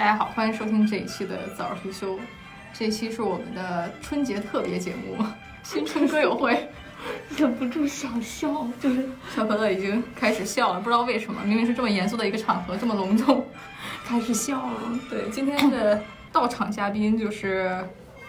[0.00, 2.18] 大家好，欢迎收听这一期的早儿退休。
[2.72, 5.22] 这一期是我们的春节特别节目
[5.62, 6.54] 《新春歌友会》，
[7.38, 13.46] 忍不住想笑，就是小可乐已经开始笑了，不知道为什么，明明是这么严肃的一个场合，这么隆重，
[14.02, 14.98] 开始笑了。
[15.10, 17.78] 对，今天的到场嘉宾就是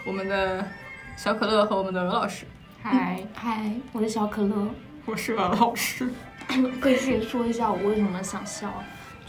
[0.04, 0.62] 我们的
[1.16, 2.44] 小可乐和我们的鹅老师。
[2.82, 4.68] 嗨嗨，我是小可乐，
[5.06, 6.12] 我是鹅老师。
[6.82, 8.70] 可以先说一下我为什么想笑，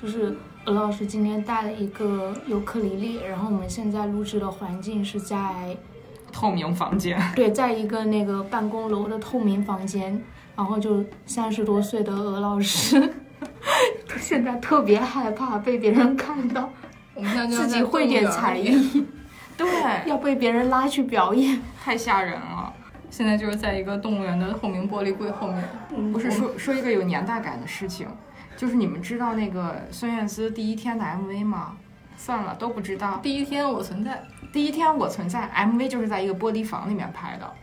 [0.02, 0.36] 就是
[0.66, 5.76] 鹅老师今天带了一个尤克里里，然后我们现在录制的环境是在
[6.32, 10.24] 透明房间，对，在一个那个办公楼的透明房间，
[10.56, 13.14] 然后就三十多岁的鹅老师，
[14.18, 16.70] 现在特别害怕被别人看到，
[17.14, 19.06] 我们现在就自己会点才艺，
[19.58, 19.68] 对，
[20.08, 22.72] 要被别人拉去表演，太吓人了。
[23.10, 25.64] 现在就是在一个动物园的透明玻璃柜后面。
[26.12, 28.08] 不是说说一个有年代感的事情，
[28.56, 31.78] 就是你们知道那个孙燕姿第一天的 MV 吗？
[32.16, 33.20] 算了，都不知道。
[33.24, 37.54] 第一天我存在，第一天我存在，MV 就是在一个玻璃房里面拍的，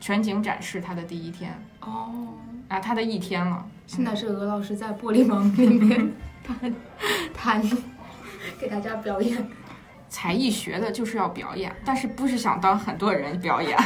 [0.00, 1.56] 全景展示她的第一天。
[1.80, 2.34] 哦，
[2.68, 3.64] 啊，她的一天了。
[3.86, 6.74] 现在是鹅老师在玻璃房里面 弹
[7.32, 7.62] 弹，
[8.58, 9.48] 给大家表演。
[10.08, 13.78] 才艺学的就是要表演，但是不是想当很多人表演。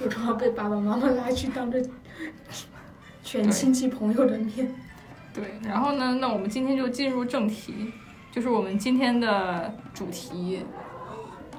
[0.00, 1.80] 有时候被爸爸妈妈拉去当着
[3.22, 4.74] 全亲戚朋友的面。
[5.34, 7.92] 对，然后呢，那我们今天就进入正题，
[8.30, 10.64] 就是我们今天的主题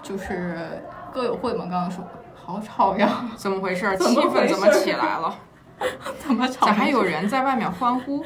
[0.02, 0.81] 就是
[1.14, 1.66] 歌友会嘛。
[1.66, 2.03] 刚刚说
[2.34, 3.81] 好吵呀， 怎么回事？
[4.00, 5.38] 怎气氛怎么起来了？
[6.20, 6.68] 怎么吵？
[6.68, 8.23] 咋还有人在外面欢呼？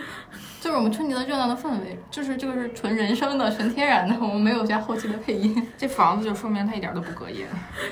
[0.62, 5.68] 就是我们春节的热闹的氛围，就是这个是纯人声的、纯天然的，我们没有加后期的配音。
[5.78, 7.46] 这房子就说明它一点都不隔音。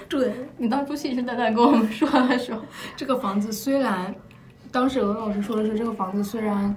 [0.10, 2.62] 对你当初信誓旦旦跟我们说的时候，
[2.96, 4.14] 这个房子虽然，
[4.70, 6.76] 当时鹅老师说的是这个房子虽然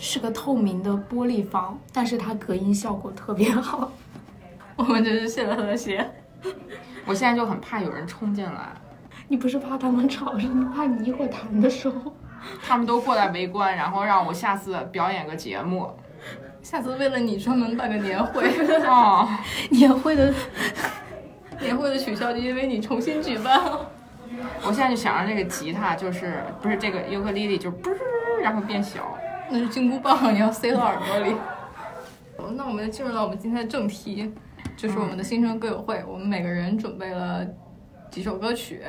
[0.00, 3.92] 是个透明的玻璃房，但是它隔音效果特别好。
[4.74, 6.10] 我们真是谢了他的谢。
[7.04, 8.72] 我现在就很怕有人冲进来，
[9.28, 12.12] 你不是怕他们吵，是你怕你一会儿弹的时候，
[12.62, 15.90] 他们都过来围观，然后让我下次表演个节目。
[16.62, 18.42] 下次为了你专门办个年会，
[18.86, 19.28] 哦，
[19.70, 20.32] 年会的
[21.60, 23.90] 年会的取消就因为你重新举办了。
[24.62, 29.14] 我现在就想让这个吉他就是不是这个尤克里里就嘣儿，然后变小。
[29.52, 31.34] 那是金箍棒，你要塞到耳朵里。
[32.56, 34.32] 那我们就进入到我们今天的正题，
[34.76, 36.02] 就是我们的新生歌友会。
[36.06, 37.44] 我们每个人准备了
[38.10, 38.82] 几首歌曲，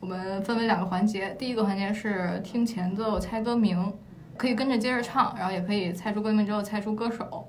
[0.00, 1.36] 我们分为两个环节。
[1.38, 3.92] 第一个环节是听前奏猜歌名，
[4.36, 7.46] 可以跟着接着唱，然后也可以猜出歌名之后猜出歌手。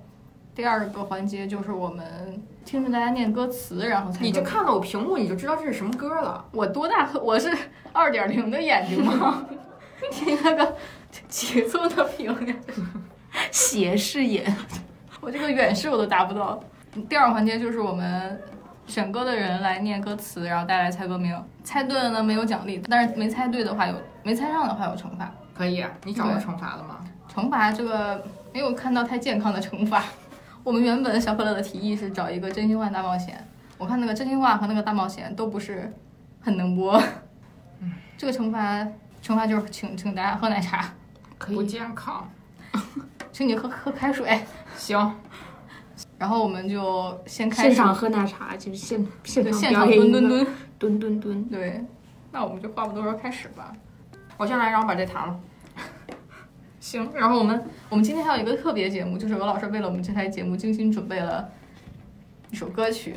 [0.54, 2.06] 第二个环节就是我们
[2.66, 4.22] 听着大家念歌词，然后猜。
[4.22, 6.46] 你就看了我屏幕，你就知道这是什么歌了。
[6.52, 7.10] 我多大？
[7.22, 7.50] 我是
[7.94, 9.46] 二点零的眼睛吗？
[10.12, 10.76] 听那个
[11.30, 12.56] 几寸的屏呀？
[13.52, 14.56] 斜视眼，
[15.22, 16.62] 我这个远视我都达不到。
[17.10, 18.42] 第二个环节就是我们
[18.86, 21.36] 选歌的人来念歌词，然后大家来猜歌名。
[21.64, 25.32] 猜对了呢没有奖励，但是没猜对的话有，没猜上的话有惩罚。
[25.56, 27.00] 可以，啊你找到惩罚了吗？
[27.34, 30.04] 惩罚这个没有看到太健康的惩罚。
[30.64, 33.44] 我们原本小可乐的提议是找一个真心话大冒险，
[33.78, 35.92] 我看那个真心话和那个大冒险都不是
[36.42, 37.02] 很能播。
[38.18, 38.88] 这个惩罚
[39.24, 41.03] 惩罚就是请请大家喝奶茶，不
[41.38, 41.66] 可以。
[41.66, 42.30] 健康。
[43.32, 44.40] 请你喝喝开水。
[44.78, 45.16] 行，
[46.18, 50.48] 然后我们就先开始现场喝奶茶，就是现现场蹲蹲蹲。
[50.78, 51.44] 蹲蹲蹲。
[51.46, 51.84] 对，
[52.32, 53.74] 那我们就话不多说，开始吧。
[54.38, 55.40] 我先来，然后把这弹了。
[56.80, 61.50] 行，然后我们我们今天还有一个特别节目，就是鹅老师为了我们这台节目精心准备了
[62.52, 63.16] 一首歌曲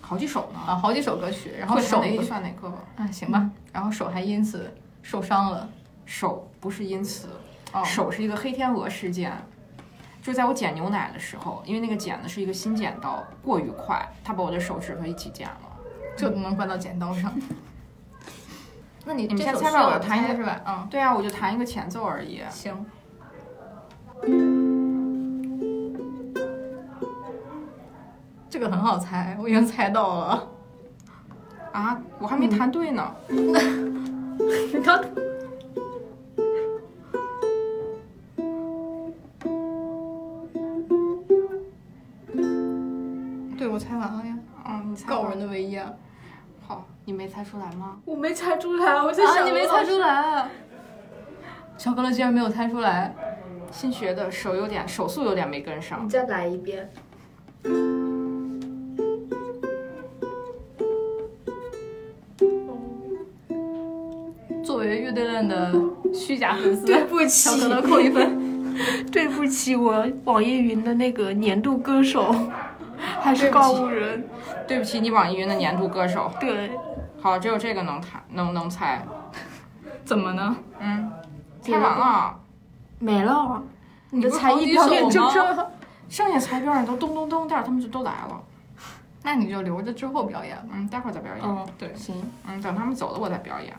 [0.00, 2.78] 好几首呢，啊，好几首歌曲，然后手哪个算哪个吧。
[2.96, 5.68] 啊行吧，然后手还因此受伤了。
[6.04, 7.32] 手不是因此，哦，
[7.84, 9.32] 手是一个黑天鹅事件。
[10.20, 15.60] 就在我剪牛奶的时候，因为那个剪的是一个新剪刀，过于快，它把我的手指头一起剪了。
[16.16, 17.32] 这都能怪到剪刀上。
[19.06, 20.60] 那你你们先猜吧我我弹一个猜是吧？
[20.66, 22.42] 嗯，对啊，我就弹一个前奏而已。
[22.50, 22.84] 行。
[28.50, 30.48] 这个很好猜，我已经猜到了。
[31.72, 33.14] 啊，我还没弹对呢。
[34.84, 35.12] 他对，
[43.78, 44.36] 我猜完了呀。
[44.66, 45.88] 嗯，你猜告吧人的唯一啊！
[46.66, 48.00] 好，你没猜出来吗？
[48.04, 50.48] 我没猜出来，我在啊，想你没猜出来。
[51.76, 53.14] 小可乐居然没有猜出来，
[53.70, 56.08] 新学的手有点手速有点没跟上你。
[56.10, 56.90] 再来一遍。
[64.64, 65.72] 作为乐队恋的
[66.12, 68.74] 虚假粉丝，对不起小可乐扣一分。
[69.12, 72.34] 对不起，我网易云的那个年度歌手
[73.20, 74.28] 还是告五人。
[74.66, 76.30] 对不起，你网易云的年度歌手。
[76.40, 76.70] 对，
[77.20, 79.02] 好，只有这个能猜，能能猜。
[80.04, 80.56] 怎么呢？
[80.78, 81.10] 嗯，
[81.60, 82.38] 猜完了，
[82.98, 83.62] 没了。
[84.10, 85.70] 你的 才艺表演就这，
[86.08, 88.42] 剩下才表演都咚咚咚，待会儿他们就都来了。
[89.22, 90.68] 那你就留着之后表演吧。
[90.72, 91.44] 嗯，待会儿再表演。
[91.44, 93.74] 嗯，对行，嗯，等他们走了我再表演。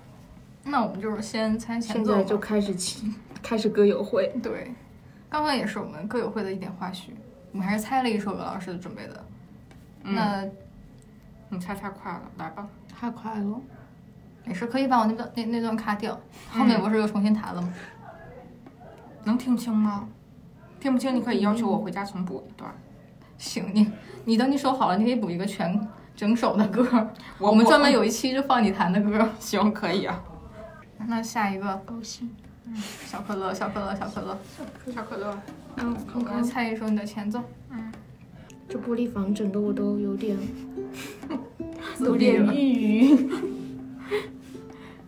[0.64, 2.14] 那我们就是先猜前奏。
[2.14, 3.12] 现在就开始起，
[3.42, 4.28] 开始歌友会。
[4.44, 4.72] 对，
[5.30, 7.10] 刚刚也是我们歌友会的一点花絮，
[7.52, 9.26] 我们还是猜了一首鹅老师准备的。
[10.04, 10.46] 嗯那
[11.50, 12.68] 你猜太快了，来吧。
[12.88, 13.62] 太快了，
[14.46, 16.20] 也是可以把我那段那那段卡掉，
[16.52, 17.74] 后面不是又重新弹了吗？
[19.24, 20.08] 能听清吗？
[20.80, 22.72] 听不清你可以要求我回家重补一段。
[23.38, 23.92] 行，你
[24.26, 26.86] 你等你手好了，你可以补一个全整首的歌。
[27.38, 29.28] 我我们专门有一期就放你弹的歌。
[29.40, 30.24] 行，可以啊。
[31.08, 32.30] 那下一个高兴。
[33.06, 34.38] 小可乐，小可乐，小可乐，
[34.94, 35.38] 小可乐，
[35.82, 37.42] 嗯，我们看看猜一首你的前奏。
[38.68, 40.38] 这玻璃房整的我都有点
[42.00, 43.30] 有 有点抑郁。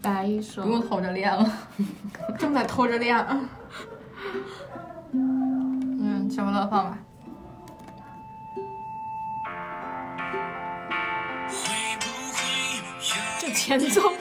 [0.02, 1.48] 来一首不用偷着练了。
[2.40, 3.24] 正在偷着练。
[5.12, 6.98] 嗯，小可乐放吧。
[13.40, 14.12] 这前奏，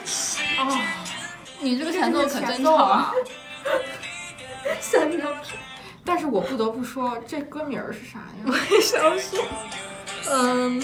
[1.61, 3.11] 你这个前奏可真长。
[4.79, 5.27] 三秒
[6.03, 8.25] 但是我不得不说，这歌名儿是啥呀？
[8.45, 9.43] 我也想说，
[10.29, 10.81] 嗯，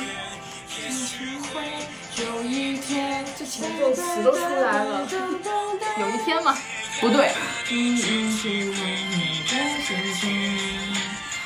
[2.17, 5.07] 有一天，这前奏词都出来了。
[5.99, 6.55] 有一天嘛，
[7.01, 7.31] 不对，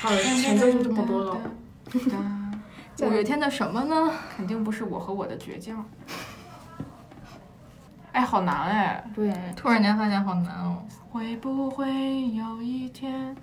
[0.02, 1.38] 好了，前奏就这么多了。
[3.02, 4.12] 五月天的什么呢？
[4.36, 5.84] 肯定不是我和我的倔强。
[8.12, 9.04] 哎，好难哎！
[9.16, 10.84] 对，突然间发现好难哦。
[11.10, 11.88] 会不会
[12.32, 13.36] 有一天？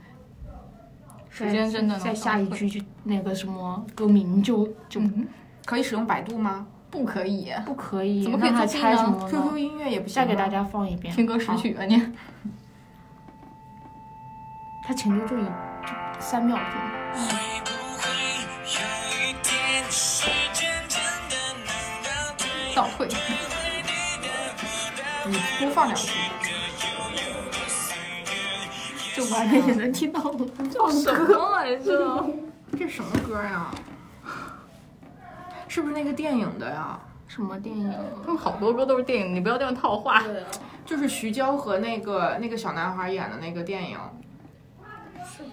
[1.47, 5.29] 时间真的能在下一句就那个什么歌名就就嗯，
[5.65, 9.59] 可以使用百度吗不可以不可以，怎么可以那还作弊呢猜什么？QQ？
[9.59, 10.23] 音乐也不下。
[10.23, 11.15] 再给大，家放一遍。
[11.15, 12.03] 听歌识曲啊你。
[14.87, 15.51] 它前奏就一就
[16.19, 16.65] 三秒钟。
[22.75, 23.09] 倒退。
[25.27, 26.11] 你多放两句。
[29.19, 31.13] 就完全也能听到我们唱什。
[31.13, 32.25] 么来着？
[32.79, 33.71] 这什么歌呀？
[35.67, 36.99] 是不是那个电影的呀？
[37.27, 37.93] 什么电影？
[38.25, 40.23] 他们好多歌都是电影，你不要这样套话。
[40.23, 40.47] 对啊，
[40.85, 43.99] 就是徐娇和那个那个小男孩演的那个电影，
[45.25, 45.51] 是吗？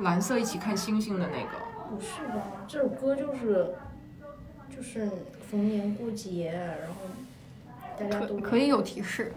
[0.00, 1.64] 蓝色一起看星星的那个。
[1.88, 2.42] 不是吧？
[2.66, 3.74] 这首歌就是
[4.74, 5.08] 就是
[5.48, 6.96] 逢年过节，然后
[7.98, 9.32] 大家都可可以有提示，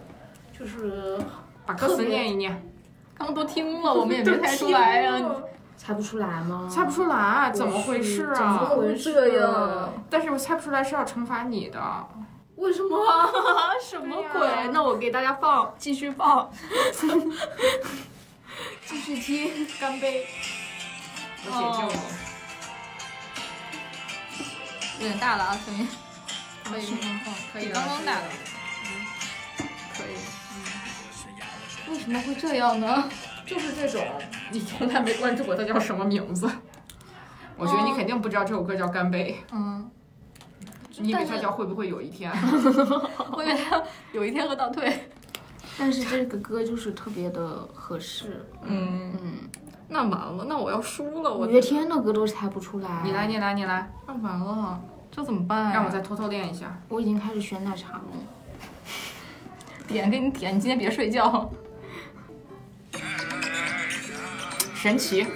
[0.52, 1.18] 就是
[1.64, 2.62] 把歌词念一念，
[3.20, 5.20] 刚刚都听了， 我们也没猜出来呀、
[5.76, 6.66] 猜不出来吗？
[6.74, 8.64] 猜不出来，怎么回事啊怎么啊？
[8.74, 9.90] 回事呀？
[10.08, 11.78] 但是我猜不出来是要惩罚你的。
[12.56, 13.28] 为什么啊？
[13.82, 14.48] 什么鬼？
[14.72, 16.50] 那我给大家放，继续放，
[18.86, 20.26] 继续听，干杯！
[21.44, 21.94] 我解救你。
[25.04, 25.86] 有点大了啊，声音。
[26.64, 27.20] 可以，是吗嗯，
[27.52, 28.22] 可以，刚刚大的
[31.90, 33.04] 为什么会这样呢？
[33.44, 34.00] 就是这种，
[34.52, 36.48] 你从来没关注过它叫什么名字。
[37.56, 39.90] 我觉得你肯定不知道这首歌叫《干杯嗯，》，
[40.98, 42.32] 你以为但是它叫会不会有一天？
[43.36, 44.90] 我以为他有一天会倒退。
[45.78, 49.32] 但是这个歌就是特别的合适，嗯，嗯，
[49.88, 53.02] 那完了，那我要输了，我五月天的歌都猜不出来。
[53.04, 55.72] 你来，，你来，你来，那完了，这怎么办呀？
[55.74, 56.78] 让我再偷偷练一下。
[56.88, 58.02] 我已经开始选奶茶了。
[59.86, 61.50] 点，给你点，你今天别睡觉。
[64.80, 65.26] 神奇，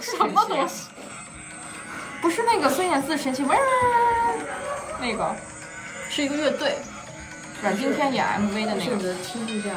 [0.00, 0.88] 什么东西？
[2.20, 3.44] 不是那个孙燕姿神奇，
[5.00, 5.36] 那个
[6.10, 6.78] 是一个乐队。
[7.62, 8.96] 阮经天演 MV 的那个。
[8.96, 9.70] 着听一下，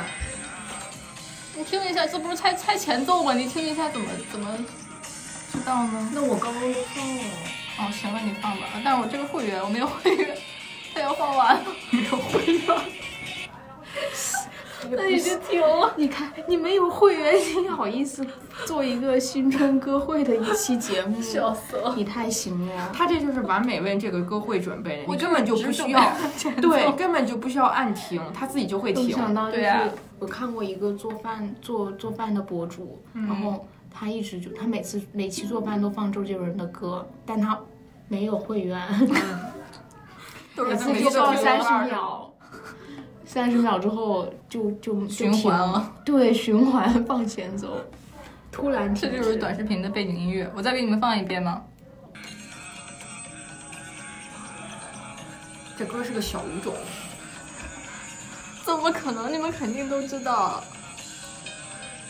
[1.56, 3.34] 你听一下，这不是猜猜前奏吗？
[3.34, 4.58] 你听一下怎么怎么
[5.51, 6.10] 知道呢？
[6.12, 7.24] 那我刚刚都放了。
[7.77, 8.68] 哦，行了，你放吧。
[8.84, 10.36] 但是我这个会员我没有会员，
[10.94, 12.65] 他要放完了，没有会员。
[14.89, 15.93] 那已经停了。
[15.95, 18.25] 你看，你没有会员，你好意思
[18.65, 21.19] 做一个新春歌会的一期节目？
[21.21, 21.93] 笑死了。
[21.95, 22.89] 你太行了。
[22.93, 26.01] 他这就是完美为这个歌会准备的，我你根本就不需要，
[26.61, 29.15] 对，根本就不需要按停，他自己就会没停。
[29.15, 37.59] 想到就是我看过一个做饭做做饭的博主，然后他一直就他每次每期做饭都放周杰伦的歌，但他
[38.07, 38.81] 没有会员，
[40.55, 42.30] 都是每次就放三十秒，
[43.33, 45.95] 三十秒之后就就就循环了。
[46.03, 47.81] 对，循环放前奏。
[48.51, 50.51] 突然停这就是短视频的背景音乐。
[50.53, 51.63] 我再给你们放一遍吗？
[55.77, 56.75] 这歌是个小语种，
[58.65, 59.31] 怎么可能？
[59.31, 60.61] 你们肯定都知道。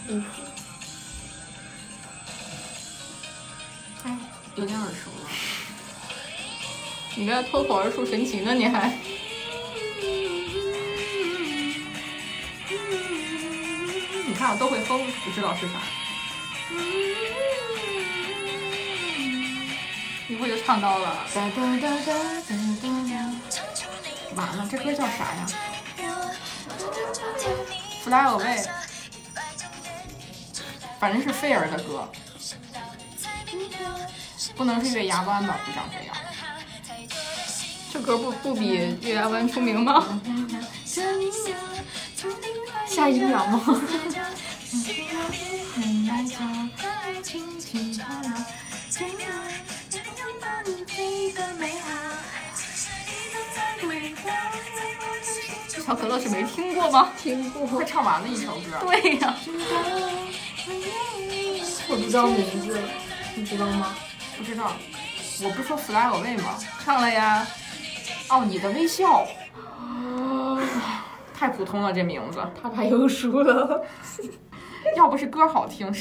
[0.07, 0.25] 离谱
[4.05, 4.17] 哎，
[4.55, 5.29] 有点耳熟了。
[7.15, 8.55] 你这脱口而出神情呢？
[8.55, 8.97] 你还？
[14.41, 15.73] 你看我都会哼，不知道是啥。
[20.27, 21.27] 一会就唱到了。
[24.35, 25.45] 完了，这歌叫啥呀
[28.03, 28.67] ？Fly Away，
[30.99, 32.11] 反正是菲儿的歌，
[34.55, 35.59] 不能是月牙湾吧？
[35.63, 36.17] 不长这样。
[37.93, 40.19] 这歌不不比月牙湾出名吗？
[42.87, 43.81] 下一秒吗？
[55.81, 57.09] 小可乐是没听过吗？
[57.17, 59.35] 听过，快唱完了一首歌，对呀、
[61.89, 62.79] 我不知道名字，
[63.35, 63.95] 你知道吗？
[64.37, 64.71] 不知道。
[65.43, 66.55] 我不说 Fly Away 吗？
[66.83, 67.45] 唱了呀。
[68.29, 69.25] 哦，你的微笑，
[71.33, 72.39] 太普通了这名字。
[72.61, 73.83] 他他又输了。
[74.95, 75.91] 要不是歌好听，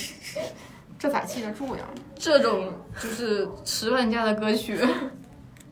[0.98, 1.82] 这咋记得住呀？
[2.18, 2.70] 这种
[3.02, 4.78] 就是十万加的歌曲，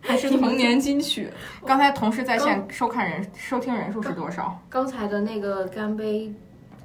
[0.08, 1.30] 还是童年金曲。
[1.66, 4.60] 刚才同时在线收看人收听人数是多少？
[4.68, 6.32] 刚才的那个干杯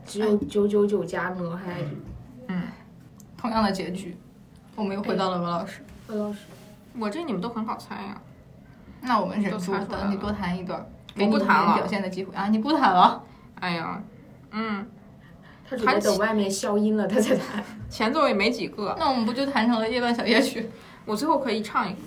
[0.05, 1.75] 只有九九九加呢，还
[2.48, 2.63] 嗯，
[3.38, 4.17] 同样的结局，
[4.75, 5.82] 我们又回到了罗老师。
[6.08, 6.39] 何老师
[7.00, 8.22] 我这你们都很好猜呀。
[9.01, 10.79] 那我们忍住，等你多弹一段，
[11.13, 12.48] 我给你不弹了表现的机会啊！
[12.48, 13.22] 你不弹了？
[13.60, 14.01] 哎呀，
[14.51, 14.86] 嗯，
[15.70, 17.63] 他准备等外面消音了，他才弹。
[17.89, 20.70] 前奏也没几个， 那我们不就弹成了夜半小夜曲？
[21.05, 22.00] 我最后可以唱一个。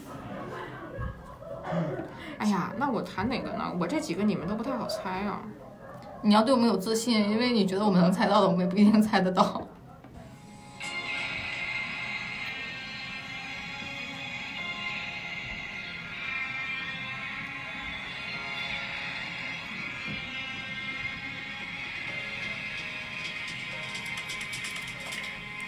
[2.39, 3.73] 哎呀，那我弹哪个呢？
[3.81, 5.41] 我这几个你们都不太好猜啊。
[6.23, 9.63] 你要对我们有自信，因为你觉得我们能猜到的，我们也不一定猜得到。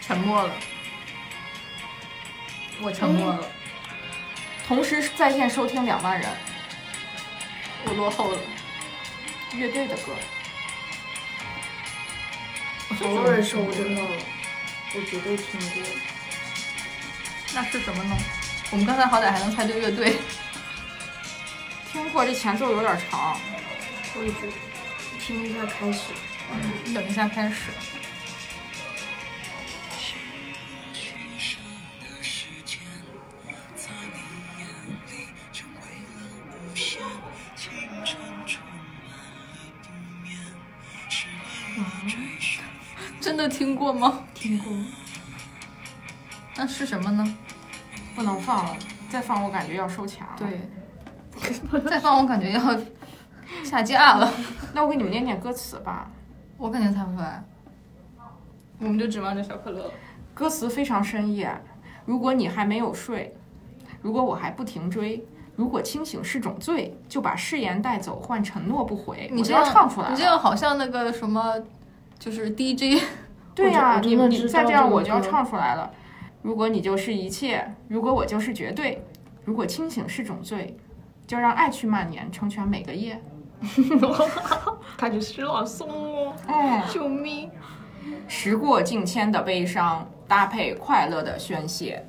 [0.00, 0.54] 沉默了，
[2.80, 3.44] 我沉默了，
[4.68, 6.28] 同时在线收听两万人，
[7.86, 8.38] 我落后了。
[9.54, 10.12] 乐队的歌。
[13.00, 15.82] 偶尔收真的，我绝对听过。
[17.54, 18.14] 那是什么呢？
[18.70, 20.18] 我们刚才好歹还能猜对乐队。
[21.90, 23.40] 听过这前奏有点长，
[24.16, 24.52] 我也觉得，
[25.18, 26.12] 听一下开始。
[26.52, 27.72] 嗯，等一下开始。
[46.88, 47.36] 什么呢？
[48.16, 48.76] 不能放了，
[49.10, 52.60] 再放我感觉要收钱了。，对， 再放我感觉要
[53.62, 54.32] 下架了。
[54.72, 56.10] 那我给你们念念歌词吧。
[56.56, 57.44] 我肯定猜不出来，
[58.80, 59.90] 我们就指望着小可乐了。
[60.34, 61.54] 歌词非常深夜。
[62.06, 63.36] 如果你还没有睡，
[64.00, 69.28] 如果我还不停追，如果清醒是种罪，就把誓言带走，换承诺不回。
[69.32, 70.10] 你这样唱出来。
[70.10, 71.54] 你这样好像那个什么，
[72.18, 73.04] 就是 DJ。
[73.54, 75.90] 对呀、你你再这样我就要唱出来了。
[76.42, 79.02] 如果你就是一切，如果我就是绝对，
[79.44, 80.76] 如果清醒是种罪，
[81.26, 83.20] 就让爱去蔓延，成全每个夜。
[84.96, 87.50] 他就是诗朗诵哦，哎，救命！
[88.28, 92.02] 时过境迁的悲伤搭配快乐的宣泄。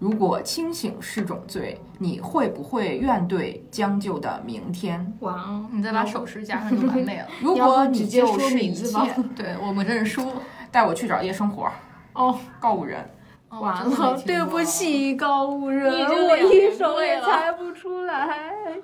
[0.00, 5.16] 如果清醒是种罪，你会不会怨对将就的明天？
[5.20, 7.28] 哇哦，你再把手势加上就完美了。
[7.40, 8.88] 如果你就是一切，
[9.36, 10.32] 对我们认输。
[10.72, 11.70] 带我去找夜生活，
[12.14, 13.08] 哦，告五人。
[13.52, 14.62] 哦完了，对不。
[14.64, 18.74] 起，高五人，我一首也猜不出来。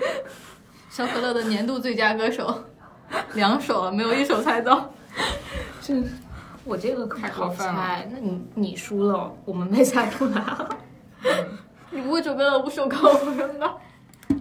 [0.90, 2.64] 小可乐的年度最佳歌手，
[3.32, 4.90] 两首了，没有一首猜到。
[5.80, 5.94] 这，
[6.64, 8.06] 我这个可太不好猜。
[8.12, 10.44] 那你你输了，我们没猜出来。
[11.90, 13.74] 你不会准备了五首高五人吧？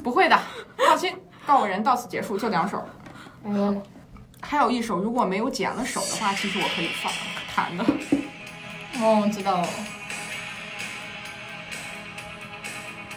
[0.03, 0.37] 不会的，
[0.77, 1.15] 放心，
[1.47, 2.83] 告五人到此结束，就两首。
[3.45, 3.81] 来来来，
[4.41, 7.09] 还有一首，如果没有剪了手的话，其实我可以放
[7.55, 7.85] 弹的。
[8.99, 9.67] 哦，知道了，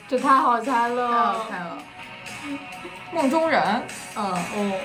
[0.08, 1.46] 这太好猜了太好了。
[1.50, 1.78] 猜了。
[3.12, 3.62] 梦中人，
[4.16, 4.80] 嗯，哦，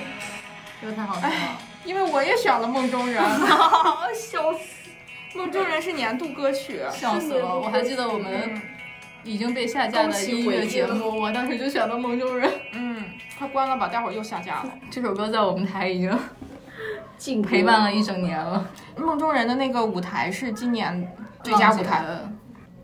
[0.80, 1.58] 这个太好猜了。
[1.84, 3.22] 因为我也选了梦中人。
[4.14, 4.60] 笑死！
[5.34, 6.80] 梦中人是年度歌曲。
[6.90, 7.58] 笑死了！
[7.58, 8.60] 我还记得我们
[9.24, 12.50] 已经被下架的音乐节目，我当时就选了《梦中人》。
[12.72, 13.04] 嗯，
[13.38, 14.70] 快关了吧，待会儿又下架了。
[14.90, 16.10] 这首歌在我们台已经
[17.20, 18.66] 敬陪伴了一整年了。
[18.96, 21.06] 梦中人的那个舞台是今年
[21.42, 22.32] 最佳舞台，的，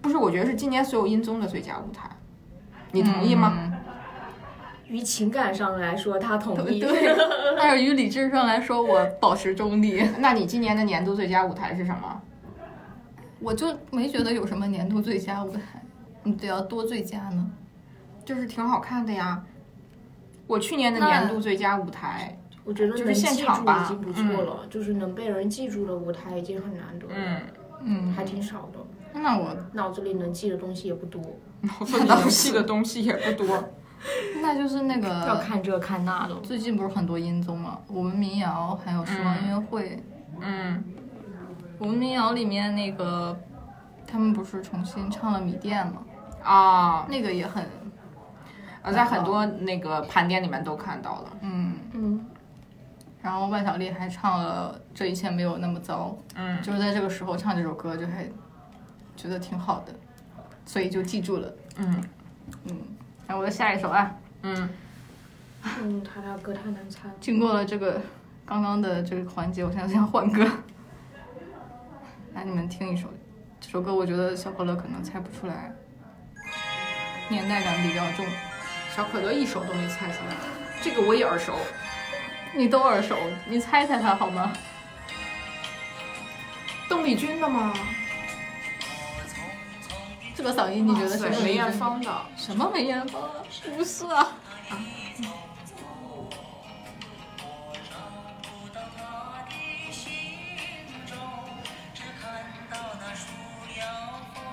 [0.03, 0.19] 不是？
[0.19, 2.07] 我觉得是今年所有音综的最佳舞台。
[2.93, 3.55] 你同意吗？
[3.57, 3.73] 嗯
[4.89, 6.79] 于情感上来说，他同意。
[6.79, 7.13] 对，
[7.59, 10.01] 但是于理智上来说，我保持中立。
[10.21, 12.23] 那你今年的年度最佳舞台是什么？
[13.41, 15.61] 我就没觉得有什么年度最佳舞台，
[16.23, 17.51] 你得要多最佳呢。
[18.25, 19.43] 就是挺好看的呀。
[20.47, 27.41] 我去年的年度最佳舞台，我觉得就是现能记住场吧已经不错了，就是能被人记住的舞台已经很难得了，嗯，
[27.83, 28.79] 嗯，还挺少的。
[29.15, 31.23] 那我脑子里能记的东西也不多，
[31.63, 33.65] 脑子里能记的东西也不多。
[34.43, 36.35] 那就是那个要看这看那的。
[36.41, 40.03] 最近不是很多音综吗，我们民谣还有时光音乐会。
[40.41, 40.85] 嗯，
[41.79, 43.35] 我们民谣里面那个，
[44.07, 46.03] 他们不是重新唱了《米店》吗？
[46.43, 47.65] 啊，那个也很，
[48.83, 51.37] 我在很多那个盘点里面都看到了。
[51.41, 51.75] 嗯。
[51.95, 52.27] 嗯，
[53.27, 58.25] 然后万晓利还唱了《这一切没有那么糟》，嗯，就是在这个时候唱这首歌，就还
[59.17, 59.93] 觉得挺好的，
[60.65, 61.53] 所以就记住了。
[61.77, 62.05] 嗯
[62.67, 62.79] 嗯，
[63.27, 64.69] 然后我的下一首啊，嗯，
[65.83, 67.09] 嗯，他他歌太难猜。
[67.21, 68.01] 经过了这个
[68.45, 70.49] 刚刚的这个环节，我现在想换歌，
[72.33, 73.09] 来你们听一首，
[73.61, 75.73] 这首歌我觉得小可乐可能猜不出来，
[77.29, 78.25] 年代感比较重，
[78.95, 80.37] 小可乐一首都没猜出来，
[80.81, 81.55] 这个我也耳熟。
[82.57, 83.15] 你都耳熟，
[83.47, 84.51] 你猜猜它好吗？
[86.89, 87.75] 邓丽君的吗？
[90.35, 92.27] 这个嗓音你觉得是梅艳芳的？
[92.35, 93.31] 什么梅艳芳啊？
[93.77, 94.33] 不是啊。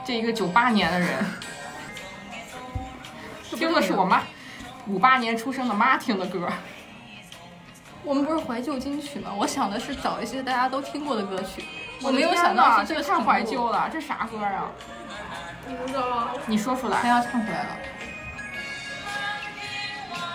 [0.05, 1.25] 这一个九八年的人，
[3.56, 4.23] 听的是我妈
[4.88, 6.51] 五八年出生的妈听的歌。
[8.04, 9.32] 我们不是怀旧金曲吗？
[9.38, 11.63] 我想的是找一些大家都听过的歌曲，
[12.02, 13.89] 我没有想到哪是这个太怀旧了。
[13.92, 14.72] 这啥歌啊？
[15.66, 16.28] 不知道。
[16.46, 17.02] 你说出来。
[17.02, 17.70] 他要唱出来了，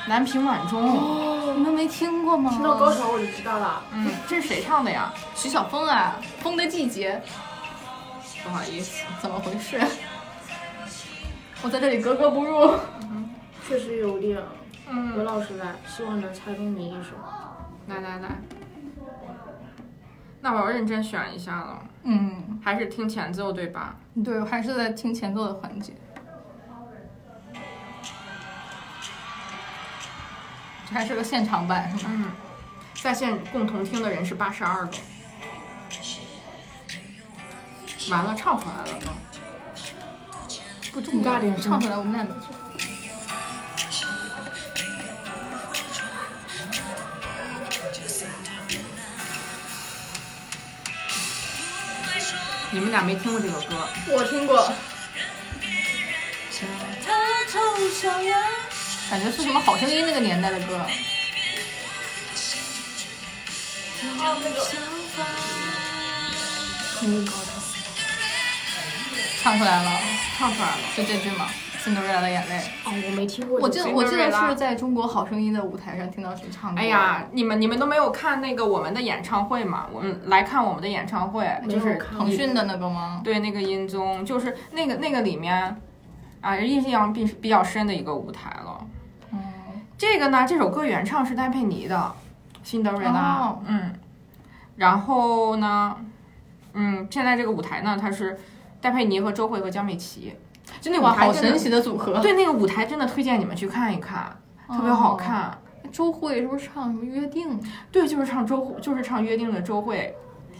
[0.06, 2.50] 南屏晚钟，你们没听过吗？
[2.50, 3.82] 听到高潮我就知道了。
[3.92, 5.12] 嗯，这是谁唱的呀？
[5.34, 7.20] 徐小凤啊，《风的季节
[8.42, 9.78] 不好意思，》怎么回事？
[11.62, 12.74] 我在这里格格不入。
[13.68, 14.38] 确实有点。
[14.86, 17.10] 何嗯，老师来，希望能猜中你一首。
[17.88, 18.28] 来来来，
[20.42, 23.96] 那我要认真选一下了，嗯，还是听前奏对吧？
[24.22, 25.94] 对，我还是在听前奏的环节。
[30.86, 32.12] 这还是个现场版是吗？
[32.14, 32.30] 嗯，
[33.02, 34.92] 在线共同听的人是八十二个。
[38.10, 39.06] 完了，唱出来了都。
[40.92, 42.26] 不重要，你大点声唱出来我们俩。
[52.78, 53.88] 你们俩没听过这首歌？
[54.06, 54.72] 我听过，
[59.10, 60.80] 感觉是什么好声音那个年代的歌。
[67.00, 67.57] 听高潮。
[69.48, 69.90] 唱出来了，
[70.36, 70.76] 唱出来了。
[70.94, 71.46] 就这句嘛，
[71.82, 72.56] 《辛德瑞拉的眼泪》。
[72.84, 73.58] 哦，我没听过。
[73.60, 76.78] 我记得我记得是在中国好声音的舞台上听到谁唱过。
[76.78, 79.86] 哎呀，你们你们都没有看那个我们的演唱会嘛？
[79.90, 83.22] 我们来看我们的演唱会，就是腾讯的那个吗？
[83.24, 85.74] 对那个音综，就是那个那个里面，
[86.42, 88.86] 啊，印象比比较深的一个舞台了。
[89.32, 89.40] 嗯，
[89.96, 91.96] 这个呢，这首歌原唱是戴佩妮的
[92.68, 93.94] 《辛德瑞拉》哦嗯，
[94.76, 95.96] 然后呢，
[96.74, 98.38] 嗯，现在这个舞台呢，它是
[98.80, 100.34] 戴佩妮和周慧和江美琪，
[100.80, 102.20] 就那舞哇，好神奇的组合。
[102.20, 104.36] 对那个舞台真的推荐你们去看一看，
[104.68, 105.56] 特别好看。
[105.90, 107.58] 周慧是不是唱什么约定？
[107.90, 110.14] 对，就是唱周，就是唱约定的周慧，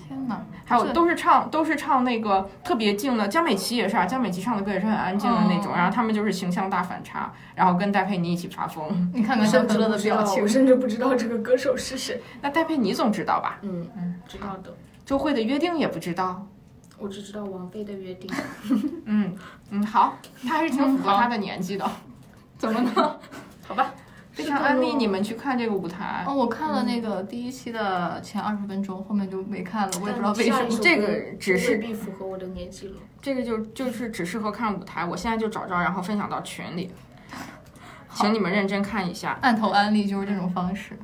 [0.08, 0.42] 天哪！
[0.64, 8.86] 还有都是唱都是唱那个特别静的，江美琪也是啊，江美琪唱的歌也是很安静的那种，哦然后他们就是形象大反差，然后跟戴佩妮一起发疯。
[9.14, 12.20] 你看看小可乐的表情我，甚至不知道这个歌手是谁。
[12.40, 13.58] 那戴佩妮总知道吧？
[13.62, 14.74] 嗯嗯，知道的。
[15.04, 16.46] 周慧的约定也不知道。
[16.98, 18.30] 我只知道王菲的约定。
[19.06, 19.34] 嗯
[19.70, 21.90] 嗯，好，他还是挺符合他的年纪的，
[22.56, 23.18] 怎么呢？
[23.66, 23.94] 好吧？
[24.32, 26.24] 非常安利你们去看这个舞台。
[26.26, 30.78] 哦，我看了那个第一期的前二十分钟，后面就没看了，我也不知道为什么。
[30.80, 32.94] 这个只是未必符合我的年纪了。
[33.20, 36.92] 这个就就是只适合看舞台，我现在就找着，然后分享到群里，
[38.14, 39.36] 请你们认真看一下。
[39.42, 40.96] 按头安利就是这种方式。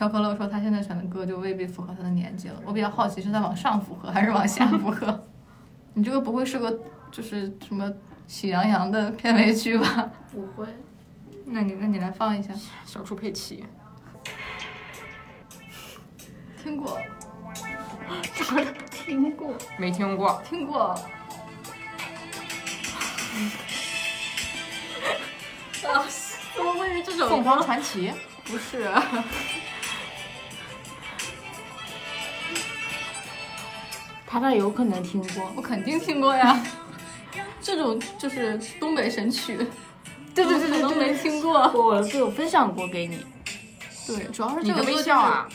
[0.00, 2.54] 小可乐说他现在选的歌就未必符合他的年纪了。
[2.64, 5.24] 我比较好奇是在往上符合还是往下符合？
[5.92, 6.74] 你这个不会是个
[7.12, 7.92] 就是什么
[8.26, 10.10] 喜羊羊的片尾曲吧？
[10.32, 10.66] 不会，
[11.44, 12.48] 那你那你来放一下，
[12.86, 13.62] 小猪佩奇，
[16.64, 16.98] 听过
[18.34, 19.52] 这个听过。
[19.78, 20.40] 没听过。
[20.48, 20.80] 听过。
[20.88, 21.04] 啊，
[26.56, 28.10] 怎么会是这种凤凰传奇，
[28.46, 28.90] 不是，
[34.30, 35.50] 他那有可能听过。
[35.56, 36.56] 我肯定听过呀。
[37.60, 39.56] 这种就是东北神曲，
[40.34, 41.68] 对对对对能没，听过。
[41.74, 43.26] 我有分享过给你。
[44.06, 45.48] 对，主要是你的微这个微笑啊，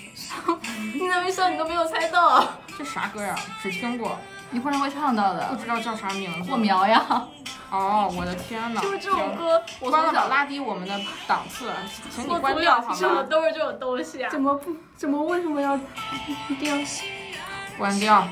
[0.93, 2.45] 你的微笑你都没有猜到，
[2.77, 3.33] 这啥歌呀？
[3.61, 4.17] 只听过，
[4.51, 5.55] 你忽然会唱到的不。
[5.55, 6.51] 知道叫啥名字。
[6.51, 7.03] 火苗呀，
[7.71, 8.81] 哦，我的天哪！
[8.81, 11.71] 就是这首歌，我从小拉低我们的档次，
[12.13, 13.23] 请你关掉好吗？
[13.23, 14.29] 都是这种东西啊。
[14.29, 14.75] 怎么不？
[14.95, 15.75] 怎么为什么要
[16.49, 16.87] 一定要？
[17.77, 18.25] 关掉，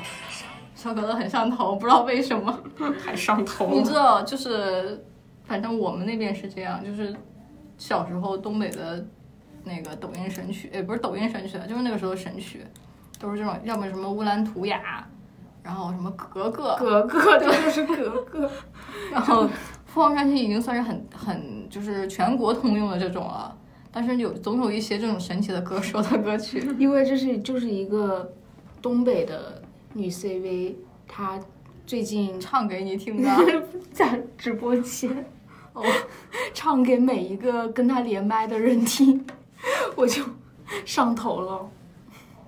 [0.84, 2.54] 小可乐很上头，不知道为什么。
[3.02, 3.70] 还上头。
[3.72, 5.02] 你知道，就是
[5.44, 7.16] 反正我们那边是这样，就是
[7.78, 9.02] 小时候东北的
[9.64, 12.62] 那个抖音神曲，也不是抖音神曲了，就是那个时候神曲，
[13.18, 15.08] 都是这种，要么什么乌兰图雅，
[15.62, 18.50] 然后什么格格，格格，这就是格格。
[19.10, 19.48] 然后
[19.86, 23.56] 凤凰传奇已经算是很很就是全国通用的这种了。
[23.90, 28.30] 但是有总有一些这种神奇的歌手的歌曲，因为这是就是一个
[28.82, 29.62] 东北的
[29.94, 30.74] 女 CV，
[31.08, 31.40] 她
[31.86, 33.30] 最近唱给你听的。
[33.90, 35.24] 在直播间。
[35.72, 35.82] 哦，
[36.54, 39.24] 唱给每一个跟她连麦的人听，
[39.96, 40.22] 我就
[40.84, 41.68] 上头了。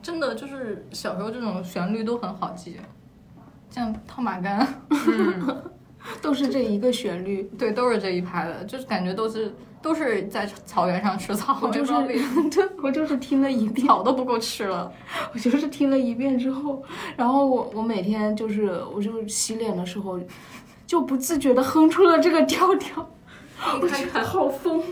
[0.02, 2.76] 真的就是小时候这种旋律都很好记，
[3.68, 5.62] 像套马杆，嗯，
[6.22, 14.92] 都是这一个旋律，对，都是这一拍的，就是感觉都是都是在草原上吃草，我就是也不知道为什么 对，我就是听了一遍，草都不够吃了。
[15.32, 16.82] 我就是听了一遍之后，
[17.16, 20.18] 然后我我每天就是我就洗脸的时候，
[20.86, 23.08] 就不自觉的哼出了这个调调，
[23.80, 24.82] 我觉得好疯，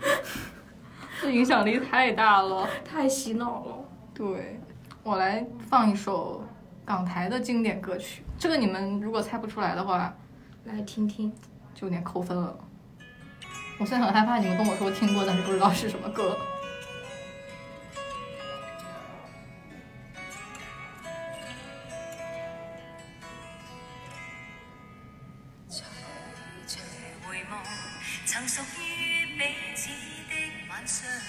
[1.22, 2.68] 这影响力太大了。
[2.84, 3.78] 太洗脑了。
[4.12, 4.60] 对，
[5.02, 6.44] 我来放一首
[6.84, 10.14] 港台的经典歌曲，这个你们如果猜不出来的话，
[10.64, 11.32] 来听听，
[11.74, 12.56] 就有点扣分了。
[13.78, 16.38] 我现在很害怕你们跟我说听过，但是不知道是什么歌。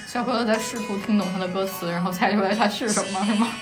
[0.08, 3.52] 小朋友在试图听懂他的歌词，然后猜出来它是什么，是吗？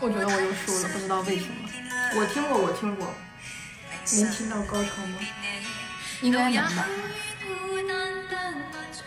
[0.00, 1.68] 我觉得我又输了，不知道为什么。
[2.16, 3.14] 我听过，我听过。
[4.16, 5.18] 能听到高潮吗？
[6.20, 6.86] 应该能吧。
[7.40, 9.00] 孤單單漫長，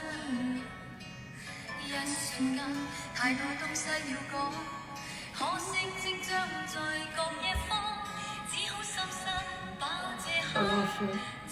[1.85, 2.59] 一瞬間
[3.15, 4.35] 太多東西要講，
[5.37, 5.65] 可惜
[6.01, 6.29] 即將
[6.67, 6.73] 在
[7.15, 7.71] 各一方，
[8.51, 9.21] 只好深深
[9.79, 9.81] 把
[10.17, 10.99] 這刻我就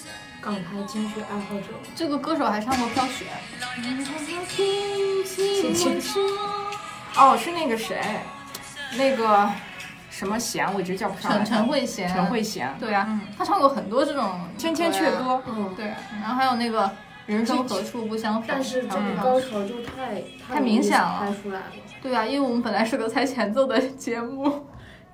[0.02, 0.04] 是
[0.42, 1.68] 港台京剧爱好者。
[1.96, 3.28] 这个歌手还唱过《飘雪
[7.16, 8.02] 哦，是那个谁，
[8.98, 9.50] 那个
[10.10, 11.44] 什么贤，我一直叫不》，上来。
[11.44, 12.08] 陳陳慧娴。
[12.08, 15.86] 陈慧娴，对啊，他唱过很多这种《千千阙歌》嗯，對，
[16.22, 16.90] 然后还有那个
[17.26, 18.46] 人生何处不相逢。
[18.48, 21.66] 但是这个高潮就太太明显了猜出来了，
[22.02, 24.68] 对啊，因为我们本来是个猜前奏的节目。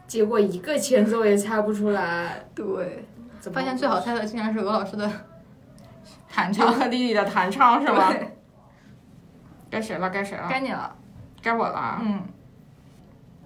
[0.08, 3.06] 结果一个前奏也猜不出來，對，
[3.40, 5.10] 怎麼發現最好猜的竟然是罗老师的
[6.30, 8.14] 弹唱，克里里的弹唱是吧？
[9.70, 10.10] 该谁了？
[10.10, 10.48] 该谁了？
[10.50, 10.94] 该你了。
[11.42, 12.02] 该我了啊！
[12.04, 12.22] 嗯，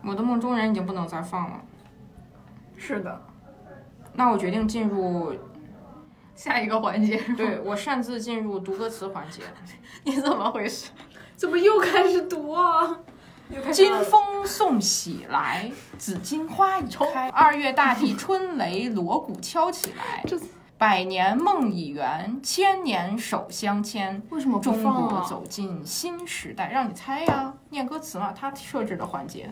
[0.05, 1.61] 我的梦中人已经不能再放了，
[2.77, 3.21] 是的。
[4.13, 5.33] 那我决定进入，
[6.35, 9.41] 下一个环节，对我擅自进入读歌词环节。
[10.03, 10.91] 你怎么回事？
[11.35, 12.99] 怎么又开始读啊？
[13.71, 17.29] 金风送喜来，紫荆花已开。
[17.29, 20.23] 二月大地春雷锣鼓敲起来，
[20.77, 24.21] 百年梦已圆，千年手相牵。
[24.29, 25.07] 为什么不中放啊？
[25.09, 29.45] 國走进新时代，让你猜呀，念歌词嘛，他设置的環節。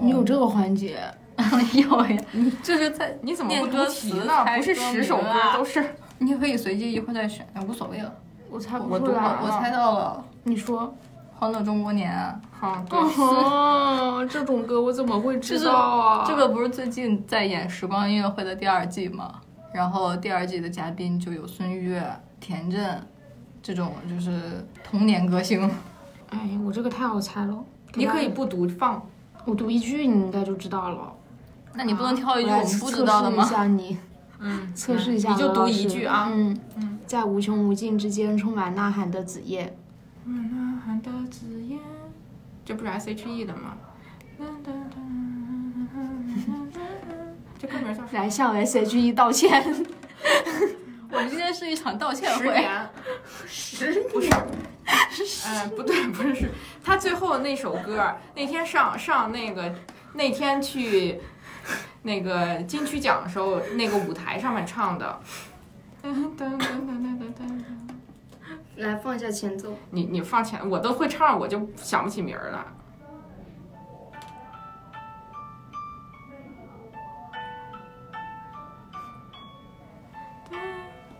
[0.00, 0.98] 你有这个环节？
[1.74, 4.44] 有呀，你这是在你怎么不讀念歌词呢？
[4.56, 5.84] 不是十首歌都是。
[6.18, 8.14] 你也可以随机一会儿再选，哎，無所谓了。
[8.48, 10.94] 我猜不出来了我猜到了你说。
[11.36, 16.24] 欢乐中国年》啊，好，對，哦，这种歌我怎么会知道啊？
[16.24, 19.40] 这个不是最近在演时光音乐会的第二季吗？
[19.72, 22.00] 然后第二季的嘉宾就有孙悦、
[22.38, 23.02] 田震，
[23.60, 25.68] 这种就是童年歌星。
[26.30, 27.64] 哎，我这个太好猜了。
[27.94, 29.04] 你可以不读放。
[29.44, 31.12] 我读一句，你应该就知道了。
[31.74, 33.44] 那你不能挑一句我们不知道的吗？
[33.44, 33.56] 测试一？
[33.56, 33.98] 下你，
[34.40, 36.28] 嗯，测试一下你就读一句啊。
[36.32, 39.76] 嗯嗯在无穷无尽之间充满呐喊的子夜。
[40.24, 41.76] 呐喊的子夜，
[42.64, 43.76] 这不是 S H E 的吗？
[47.58, 48.04] 这歌名叫啥？
[48.12, 49.62] 来向 S.H.E 道歉。
[51.12, 52.46] 我们今天是一场道歉会。
[53.46, 54.20] 十年，十不
[55.76, 56.50] 不对，不是，是
[56.84, 59.74] 他最后那首歌，那天上上那个
[60.14, 61.20] 那天去
[62.02, 65.20] 那个金曲奖的时候，那个舞台上面唱的。
[68.76, 69.78] 来放一下前奏。
[69.90, 72.66] 你你放前，我都会唱，我就想不起名儿了。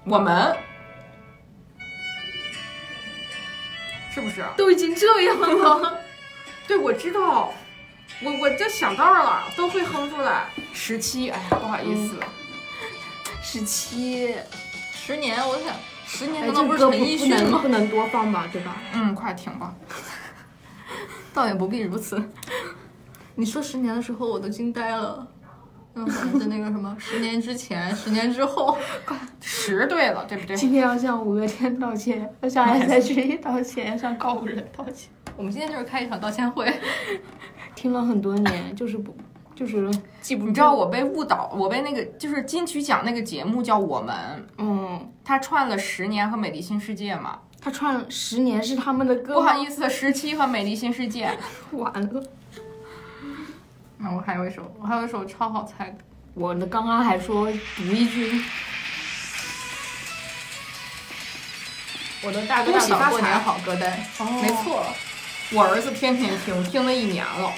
[0.04, 0.54] 我们
[4.14, 4.44] 是不是？
[4.56, 6.00] 都已经这样了，
[6.68, 7.52] 对，我知道，
[8.22, 10.46] 我我就想到了，都会哼出来。
[10.72, 12.20] 十七，哎呀，不好意思，
[13.42, 14.34] 十七。
[14.92, 15.74] 十年，我想
[16.06, 17.58] 十年哎，难道不是陈奕迅吗？
[17.60, 18.76] 不能多放吧，对吧？
[18.94, 19.74] 嗯，快停吧。
[21.34, 22.22] 倒也不必如此。
[23.34, 25.26] 你说十年的时候，我都惊呆了。
[25.94, 26.04] 嗯，
[26.48, 28.76] 那个什么，十年之前，十年之后，
[29.40, 30.56] 十对了，对不对？
[30.56, 35.10] 今天要向五月天道歉，要向 S.H.E 道歉，要向告五人道歉。
[35.36, 36.72] 我们今天就是开一场道歉会。
[37.74, 39.14] 听了很多年，就是不，
[39.54, 40.48] 就是记不住。
[40.48, 44.14] 你知道我被误导，我被那个就是金曲奖那个节目叫《我们》，
[44.58, 47.38] 嗯，他串了十年和美丽新世界嘛。
[47.60, 51.30] 他串了十年是他们的歌，不好意思，十七和美丽新世界。
[51.72, 52.22] 完了。
[53.98, 55.96] 那我还有一首，我还有一首超好猜的，
[56.34, 58.42] 我呢，刚刚还说读一句，
[62.22, 63.58] 我的大哥喜大过年过年好。
[63.64, 63.92] 歌单。
[64.18, 64.84] 哦没错，
[65.52, 67.52] 我儿子天天听，听了一年了。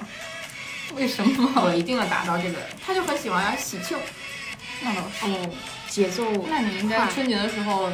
[0.94, 1.52] 为什么？
[1.64, 3.96] 我一定要达到这个，他就很喜欢呀，喜庆。
[4.82, 5.26] 那倒是。
[5.26, 5.50] 哦，
[5.88, 7.88] 节奏，那你应该春节的时候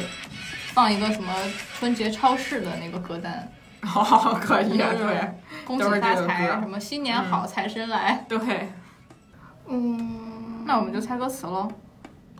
[0.73, 1.33] 放一个什么
[1.79, 3.51] 春节超市的那个歌单，
[3.81, 5.31] 哦，可以啊，就是对
[5.65, 8.25] 恭喜发财，什么新年好，财神来。
[8.27, 8.39] 对。
[9.67, 11.71] 嗯，那我们就猜歌词喽。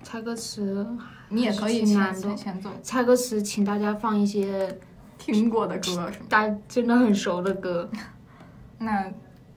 [0.04, 0.86] 猜歌词，
[1.30, 2.36] 你也可以挺前难的。
[2.36, 4.78] 前奏，猜歌词，请大家放一些
[5.18, 6.12] 听过的歌。
[6.28, 7.90] 大家真的很熟的歌，
[8.80, 9.10] 那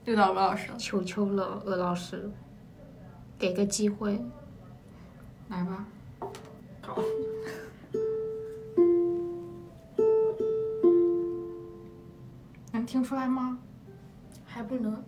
[0.04, 0.76] 就到鹅老师了。
[0.78, 2.30] 求求了，鹅老师，
[3.36, 4.24] 给个机会。
[5.48, 5.84] 来吧。
[12.86, 13.58] 能听出来吗？
[14.46, 15.04] 还不能。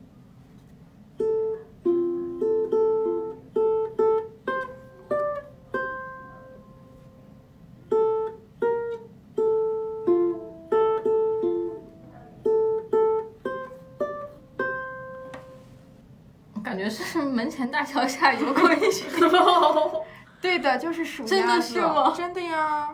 [16.55, 19.09] 我感觉是门前大桥下游过一群。
[20.43, 22.93] 对的，就是数真的鸭子是吗真的呀。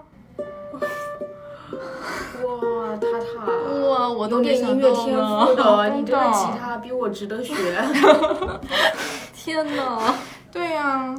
[3.14, 3.52] 哇，塔塔，
[3.88, 7.54] 哇，我都有点没想音乐天到呢赋的， 你这个吉他比我值得学。
[9.32, 10.14] 天哪！
[10.50, 11.14] 对呀。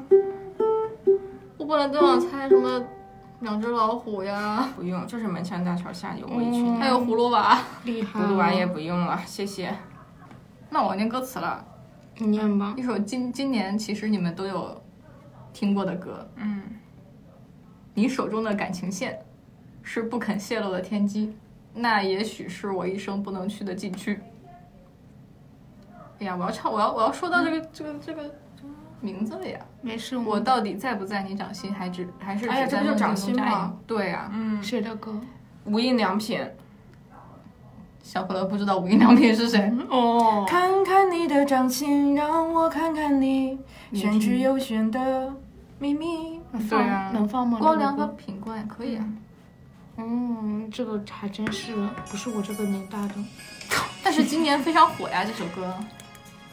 [1.57, 2.81] 我本来都想猜什么
[3.39, 6.77] 两只老虎呀，不用，就是门前大桥下有过一群。
[6.77, 7.57] 还有葫芦娃。
[7.85, 9.73] 厉害葫芦娃也不用了，谢谢。
[10.69, 11.63] 那我念歌词了，
[12.17, 12.73] 你念吧。
[12.77, 14.81] 一首今今年其实你们都有
[15.53, 16.61] 听过的歌，嗯，
[17.93, 19.25] 你手中的感情线
[19.81, 21.35] 是不肯泄露的天机，
[21.75, 24.19] 那也许是我一生不能去的禁区。
[26.19, 28.33] 哎呀，我要唱，我要我要说到这个、这个这个
[29.01, 29.59] 名字了呀！
[29.81, 33.75] 没事，我到底在不在你掌心，还只还是哎呀这不就掌心吗？
[33.85, 35.13] 对呀、嗯，谁的歌？
[35.65, 36.39] 无印良品。
[38.01, 39.73] 小可乐不知道无印良品是谁。
[39.89, 43.59] 哦，看看你的掌心，让我看看你
[43.91, 45.33] 玄之又玄的
[45.79, 46.39] 秘密。
[46.69, 47.59] 对啊能放吗？
[47.59, 49.17] 光良和这个品冠可以啊，嗯，
[50.71, 51.73] 这个还真是
[52.09, 53.13] 不是我这个年代的。
[54.03, 55.73] 但是今年非常火呀，这首歌。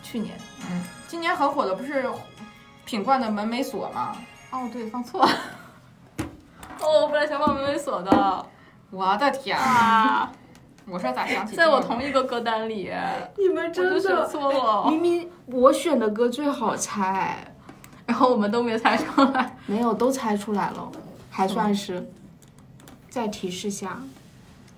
[0.03, 0.37] 去年
[0.71, 2.05] 嗯，今年很火的不是
[2.85, 4.17] 品冠的门没锁吗？
[4.51, 5.33] 哦，对，放错了。
[6.81, 8.47] 哦，我本来想放门没锁的
[8.91, 9.59] 我的天！
[9.59, 10.31] 啊，
[10.87, 12.93] 我说咋想起在我同一个歌单里，
[13.39, 15.01] 你们真的选错了明。
[15.01, 17.53] 明我选的歌最好猜，
[18.07, 19.57] 然后我们都没猜出来。
[19.67, 20.93] 没有都猜出来了，
[21.31, 22.07] 还算是。
[23.13, 24.01] 再提示下，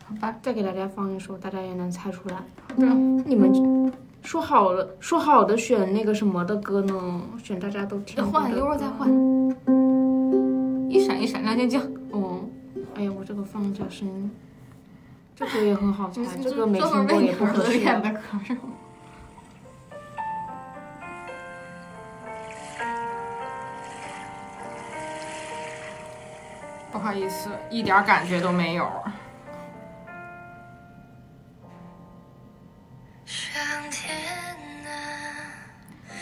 [0.08, 2.36] 好吧，再给大家放一首，大家也能猜出来。
[3.24, 3.92] 你们
[4.24, 7.22] 说好了，说好的选那个什么的歌呢？
[7.40, 9.08] 选大家都听过的换，一会儿再换。
[10.90, 12.40] 一闪一闪亮晶晶，哦，
[12.96, 14.28] 哎呀，我这个放一下声音，
[15.36, 17.78] 这歌也很好猜， 这个没听过也不合适。
[26.98, 27.00] 子练的歌是吗？
[27.00, 28.90] 好意思，一点感觉都没有。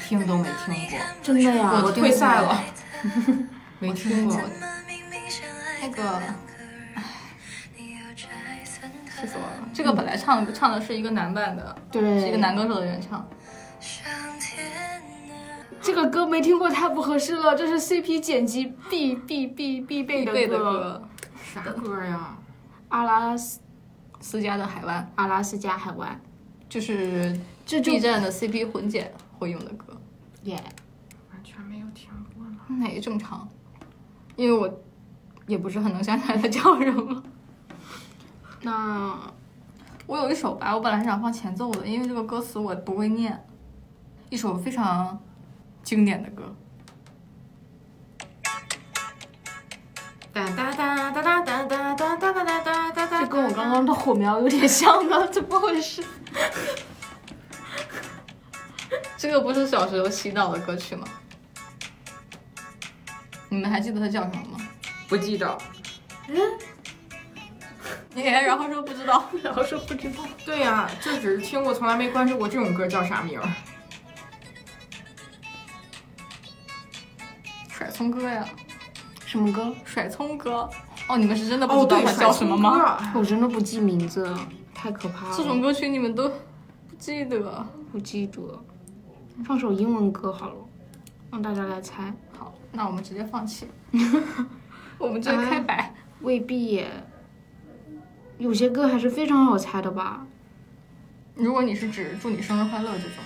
[0.08, 2.62] 听都没听过，真的呀，我退赛了，
[3.80, 4.38] 没听过。
[5.80, 6.20] 那个，
[9.16, 9.68] 气死我了！
[9.72, 13.26] 这个本来唱唱的是一个男版的，对，是一个男歌手的原唱。
[15.82, 21.02] 这个歌没听过太不合适了，这是 CP 剪辑必必必必备的歌。
[21.42, 22.38] 啥歌呀？
[22.88, 23.60] 阿拉斯
[24.20, 26.20] 斯加的海湾，阿拉斯加海湾，
[26.68, 30.00] 就是这 B 站的 CP 混剪会用的歌。
[30.44, 30.54] 耶，
[31.32, 32.58] 完全没有听过呢。
[32.68, 33.48] 那也正常，
[34.36, 34.82] 因为我
[35.48, 37.22] 也不是很能想起来它叫什么。
[38.62, 39.18] 那
[40.06, 43.44] 我有一首吧，我本来是想放前奏的，因为这个歌词我不会念。
[44.30, 45.20] 一首非常
[45.82, 46.54] 经典的歌。
[50.32, 56.02] 哒哒哒哒哒哒哒哒哒哒哒哒哒，这跟我刚刚的火苗有点像呢，怎么回事？
[59.18, 61.06] 这个不是小时候洗脑的歌曲吗？
[63.50, 64.58] 你们还记得它叫什么吗？
[65.08, 65.58] 不记得。
[66.28, 66.38] 嗯。
[68.14, 70.24] 耶，然后说不知道， 然后说不知道。
[70.46, 73.46] 对呀，就只是听过，从来没关注过这种歌叫啥名儿。
[77.82, 78.46] 甩葱歌呀。
[79.26, 79.74] 什么歌？
[79.84, 80.68] 甩葱歌。
[81.08, 82.96] 哦，你们是真的不知道它叫什么吗？
[83.12, 84.32] 我真的不记名字，
[84.72, 85.36] 太可怕了。
[85.36, 87.66] 这种歌曲你们都不记得？
[87.90, 88.62] 不记得。
[89.44, 90.54] 放首英文歌好了，
[91.32, 92.14] 让大家来猜。
[92.38, 93.66] 好，那我们直接放弃。
[94.98, 95.92] 我们直接开摆。
[96.20, 96.88] 未必耶。
[98.38, 100.24] 有些歌还是非常好猜的吧？
[101.34, 103.24] 如果你是指祝你生日快乐这种。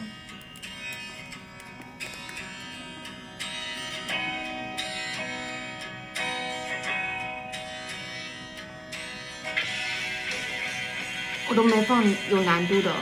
[11.48, 12.92] 我都没放有难度的。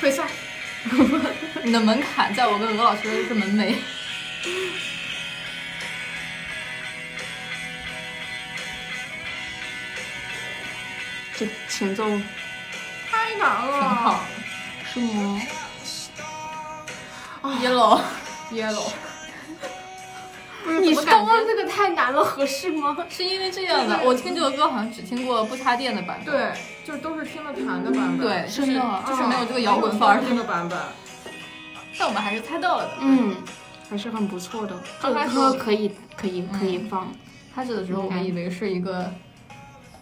[0.00, 0.28] 会算。
[1.62, 3.76] 你的门槛在我跟鹅老师的是门楣。
[11.36, 12.04] 这前奏
[13.10, 13.72] 太难了。
[13.72, 14.24] 挺好。
[14.92, 15.40] 是吗
[17.42, 19.01] ？Yellow，Yellow。
[20.82, 22.96] 你刚刚这个太难了，合适吗？
[23.08, 26.52] 是因为这样的，我听这个歌好像只听过不插电的版本，对，
[26.84, 30.78] 就都是听了弹的版本，对，就是的，就是没有这个摇滚范儿这个版本。
[31.98, 33.36] 但我们还是猜到了的，嗯，
[33.88, 34.74] 还是很不错的。
[35.00, 37.12] 这个歌可以，可以，可以放。
[37.54, 39.12] 开始的时候我还以为是一个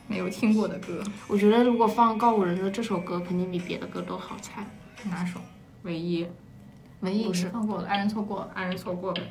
[0.06, 1.02] 没有听过的歌。
[1.26, 4.64] 我觉得如果放告五人的这首歌，肯定比别的歌都好猜。
[5.04, 5.40] 哪首？
[5.82, 6.26] 唯一，
[7.00, 9.22] 唯一不是放过了，爱人错过，爱人错过呗。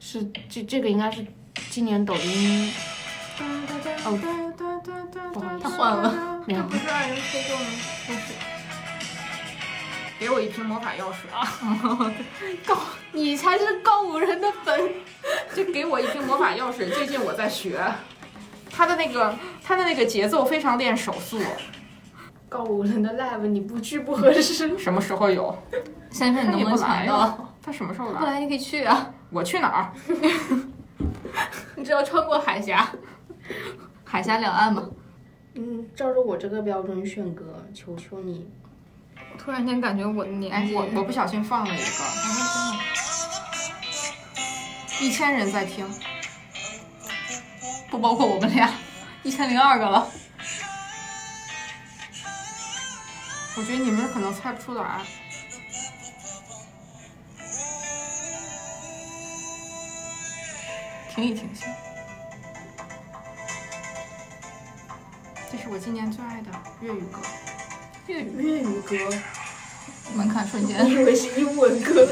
[0.00, 1.24] 是这这个应该是
[1.70, 2.72] 今年抖音
[4.04, 4.18] 哦，
[5.32, 7.64] 不好意思，他换了，这不是爱人错过吗？
[8.06, 8.18] 不是，
[10.18, 11.42] 给我一瓶魔法药水啊！
[12.66, 12.78] 告
[13.12, 14.90] 你才是告五人的粉，
[15.54, 16.88] 就给我一瓶魔法药水。
[16.90, 17.80] 最近我在学，
[18.70, 21.40] 他的那个他的那个节奏非常练手速。
[22.48, 24.76] 告五人的 live 你不去不合适。
[24.78, 25.56] 什么时候有？
[26.10, 27.54] 先生，你能不能抢到？
[27.62, 28.18] 他什么时候来？
[28.18, 29.10] 不来你可以去啊。
[29.30, 29.92] 我去哪儿？
[31.76, 32.90] 你只要穿过海峡，
[34.04, 34.88] 海峡两岸嘛。
[35.54, 38.48] 嗯，照着我这个标准选歌，求求你。
[39.36, 41.84] 突然间感觉我年纪，我我不小心放了一个，
[45.00, 45.86] 一千人在听，
[47.90, 48.70] 不包括我们俩，
[49.22, 50.08] 一千零二个了。
[53.56, 55.00] 我觉得你们可能猜不出来。
[61.18, 61.68] 听一听先，
[65.50, 66.50] 这是我今年最爱的
[66.80, 67.18] 粤语歌。
[68.06, 68.96] 粤语粤语歌，
[70.14, 70.78] 门槛瞬间。
[70.78, 72.08] 我以为是英文歌。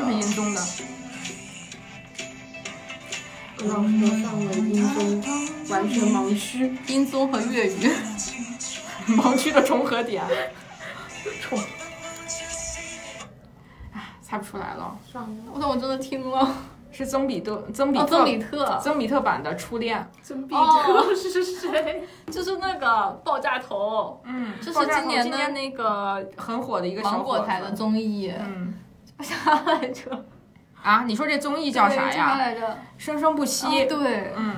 [0.00, 0.26] 有这个歌？
[0.26, 0.60] 就是音综的。
[3.62, 5.20] 老师上了音综，
[5.68, 6.74] 完全盲区。
[6.86, 7.90] 音综和粤语，
[9.16, 10.24] 盲区的重合点。
[11.42, 11.58] 重。
[13.92, 14.96] 唉，猜不出来了。
[15.04, 16.54] 算了，我但我真的听了。
[16.92, 20.10] 是曾比特曾比哦，特曾比特，曾比特版的初恋。
[20.22, 22.02] 曾比哦特 是谁？
[22.30, 27.70] 就是那个爆炸头，嗯，这爆炸头是今年今的那个很火的一个芒果台的。
[27.70, 28.74] 综艺，嗯
[29.20, 30.24] 叫啥来着？
[30.82, 32.36] 啊，你说这综艺叫啥对呀？
[32.36, 32.78] 来着？
[32.96, 33.66] 生生不息。
[33.66, 34.56] 哦对，嗯，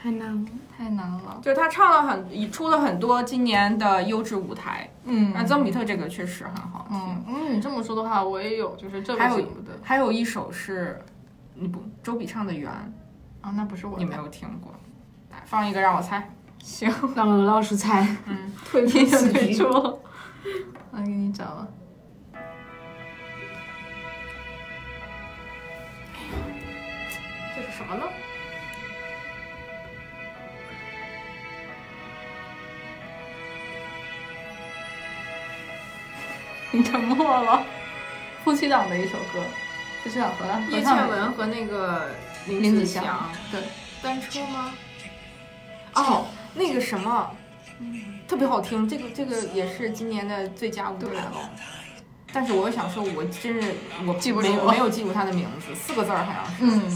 [0.00, 0.50] 太难了。
[0.76, 1.38] 太难了。
[1.42, 4.88] 就是他唱了很，也出了很多今年的优质舞台。
[5.04, 6.98] 嗯那曾比特这个确实很好听。
[6.98, 9.46] 嗯，嗯，你这么说的话，我也有，就是这还有
[9.82, 11.00] 还有一首是，
[11.54, 12.70] 你不周笔畅的《缘》，
[13.46, 14.72] 啊，那不是我，你没有听过？
[15.30, 16.30] 来放一个让我猜。
[16.62, 19.62] 行，让鹅老师猜，嗯，退出此局。
[19.62, 21.68] 我给你找了。
[27.82, 28.06] 这是什么呢？
[36.70, 37.64] 你沉默了。
[38.44, 39.40] 夫妻档的一首歌，
[40.02, 42.10] 夫妻档合合叶倩文和那个
[42.46, 43.60] 林子子祥，对，
[44.02, 44.74] 单车吗？
[45.94, 47.30] 哦，那个什么，
[48.26, 51.48] 特别好听，这个这个也是今年的最佳舞台了。
[52.32, 53.74] 但是我想说，我真是
[54.06, 56.64] 我记不住没有记住他的名字，四个字儿好像是。
[56.64, 56.90] 嗯，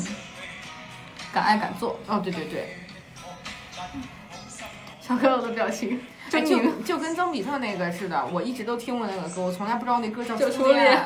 [1.36, 2.68] 敢爱敢做，哦，对对对，
[5.02, 6.00] 小朋友的表情，
[6.32, 10.96] 就狞就就跟曾比特那个似的，我一直都听过那个歌，我从来不知道那歌叫初恋，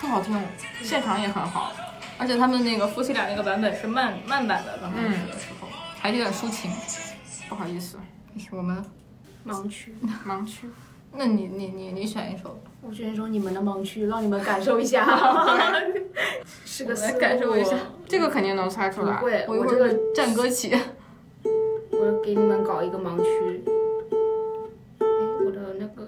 [0.00, 0.36] 特好听，
[0.82, 1.72] 现场也很好。
[2.18, 5.68] 而且他们那个夫妻俩那个版本是慢慢版的，刚开始的时候、
[6.00, 6.68] 还有点抒情。
[7.48, 7.96] 不好意思，
[8.50, 8.84] 我们，
[9.46, 9.94] 盲区，
[10.26, 10.68] 盲区。
[11.16, 15.06] 那你你你你选一首，我选一首你们的盲区，让你们感受一下。
[16.66, 17.74] 是个我来思路感受一下。
[18.06, 19.16] 这个肯定能猜出来。
[19.16, 20.78] 不会，我一会我这个儿战歌起。
[21.90, 23.64] 我给你们搞一个盲区。
[24.98, 25.06] 哎，
[25.46, 26.06] 我的那个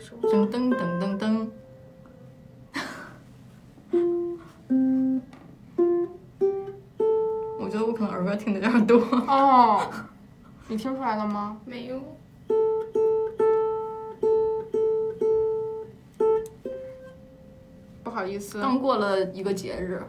[0.00, 1.46] 手噔噔噔噔噔。
[7.60, 8.98] 我觉得我可能儿歌听的有点多。
[9.28, 9.88] 哦，
[10.66, 11.58] 你听出来了吗？
[11.64, 12.02] 没有。
[18.06, 20.00] 不好意思，刚过了一个节日，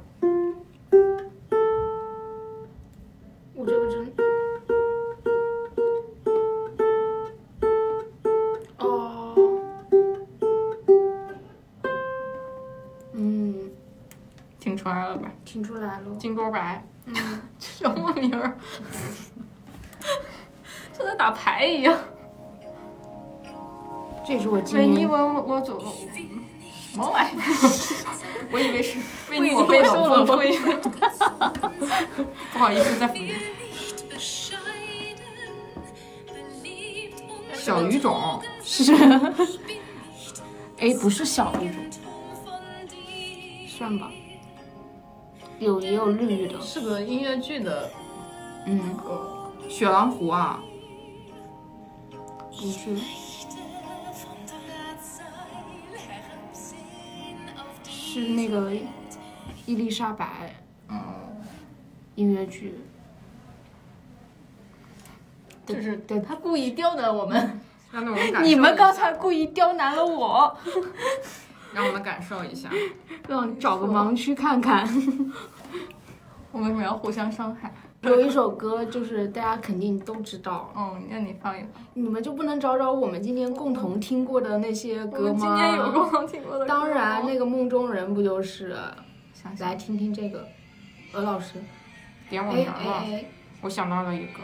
[3.55, 4.13] 我这个真。
[8.77, 9.35] 哦。
[13.13, 13.71] 嗯，
[14.59, 15.31] 听出来了吧？
[15.43, 16.15] 听出来了。
[16.19, 16.85] 金钩白。
[17.05, 17.15] 嗯，
[17.57, 18.55] 什么名儿？
[20.93, 21.97] 像在打牌一样。
[24.23, 25.81] 这是我今为你年我我走，
[26.97, 27.43] 什么玩意儿？
[28.51, 28.97] 我以为是
[29.29, 30.57] 为为你你我被受了冷风吹。
[32.51, 33.13] 不好意思，再
[37.53, 38.95] 小语种，是。
[40.79, 42.01] 哎，不是小语种，
[43.67, 44.09] 算吧。
[45.59, 47.91] 有也有日语的，是个音乐剧的
[48.65, 49.51] 嗯，歌。
[49.69, 50.59] 雪狼湖啊，
[52.59, 52.97] 不是，
[58.21, 58.71] 是那个
[59.65, 60.55] 伊丽莎白
[60.89, 60.99] 嗯，
[62.15, 62.79] 音乐剧。
[65.65, 67.59] 就是对他故意刁难我们。
[67.91, 70.57] 让我们感你们刚才故意刁难了我，
[71.73, 72.69] 让我们感受一下。
[73.29, 74.85] 让你找个盲区看看。
[76.51, 77.71] 我们为什么要互相伤害？
[78.07, 81.69] 有一首歌，就是大家肯定都知道，嗯，那你放一放。
[81.93, 85.33] 你们就不能找找我们今天共同听过的那些歌吗？
[85.33, 86.65] 们今天有共同听过的歌。
[86.65, 88.75] 当然，那个梦中人不就是？
[89.33, 90.47] 想想来听听这个，
[91.13, 91.61] 鹅老师。
[92.29, 93.25] 点我哎名了，哎哎，
[93.61, 94.39] 我想到了一个，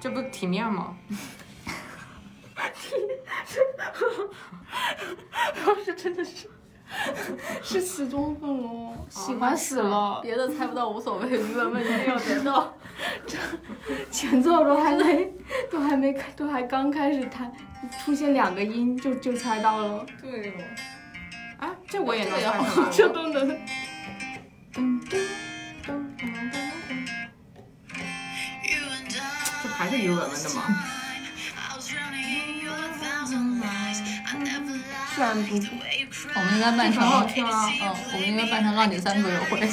[0.00, 0.96] 这不体面吗？
[2.74, 2.94] 体，
[5.66, 6.48] 老师真的是，
[7.62, 10.20] 是死忠粉哦，喜欢死了。
[10.22, 12.72] 别的猜不到无所谓，咱们一定要得到。
[14.10, 15.32] 前奏都还没，
[15.70, 17.52] 都还没开，都还刚开始弹，
[18.04, 20.54] 出现两个音就就猜到了，对哦。
[21.58, 22.88] 啊，这我也能这个猜出来。
[22.90, 23.58] 这都能。
[29.62, 30.62] 这还是于文文的吗？
[35.14, 35.56] 虽然不
[36.38, 39.66] 我们应该扮成，很好听啊嗯，我们应该办成浪姐三组友会。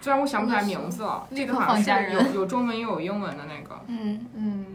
[0.00, 3.80] 虽然我想不起来名字了，立刻这个好像放家人是有有中文又有英文的那个。
[3.86, 4.66] 嗯，嗯，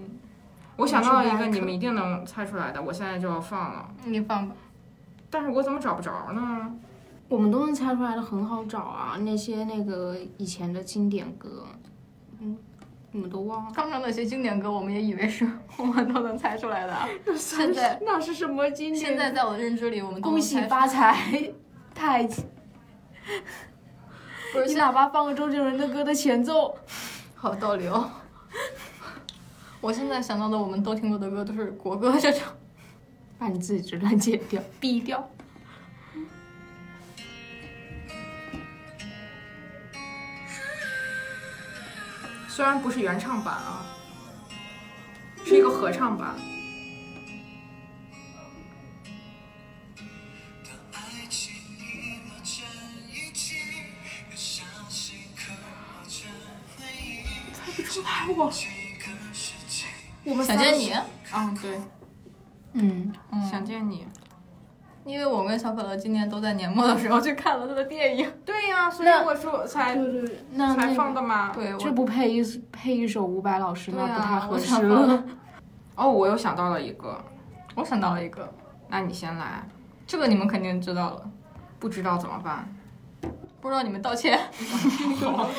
[0.75, 4.55] 我想到了一个你们一定能猜出来的，我现在就要放了，你放吧。
[5.29, 6.73] 但是我怎么找不着呢？
[7.27, 11.67] 我们都能猜出来的很好找啊，那些那个以前的经典歌，
[13.11, 13.71] 你们都忘了？
[13.73, 16.95] 刚刚那些经典歌，我们也以为是 我们都能猜出来的。
[17.35, 19.05] 现在那是什么经典？
[19.05, 21.51] 现在在我的认知里，我们都恭喜发财，
[21.95, 22.23] 太
[24.53, 26.75] 不是你现哪怕放个周杰伦的歌的前奏，
[27.35, 28.09] 好道理哦。
[29.81, 32.41] 我现在想到的我们都听过的歌都是国歌这种。
[33.37, 35.29] 把你自己这段剪掉，逼掉。
[42.59, 43.85] 虽然不是原唱版啊，
[45.45, 46.35] 是一个合唱版。
[50.91, 52.67] 爱情已落成
[53.07, 53.55] 遗迹，
[54.29, 56.29] 越相信刻画成
[56.75, 57.23] 回忆。
[57.53, 58.51] 猜不出来我。
[60.25, 60.93] 我们想见你，
[61.31, 61.79] 嗯，对，
[62.73, 63.13] 嗯，
[63.49, 64.05] 想见你。
[65.09, 68.31] 因为我跟小可乐今年都在年末的时候去看了他的电影。
[68.45, 71.51] 对呀、所以我说才对对对，那才放的嘛。
[71.51, 75.23] 对，这不配一配一首伍佰老师，吗啊不太合适了。
[75.97, 77.19] 哦，我又想到了一个，
[77.73, 78.47] 我想到了一个，
[78.87, 79.67] 那你先来。
[80.05, 81.31] 这个你们肯定知道了，
[81.79, 82.71] 不知道怎么办？
[83.59, 84.39] 不知道你们道歉。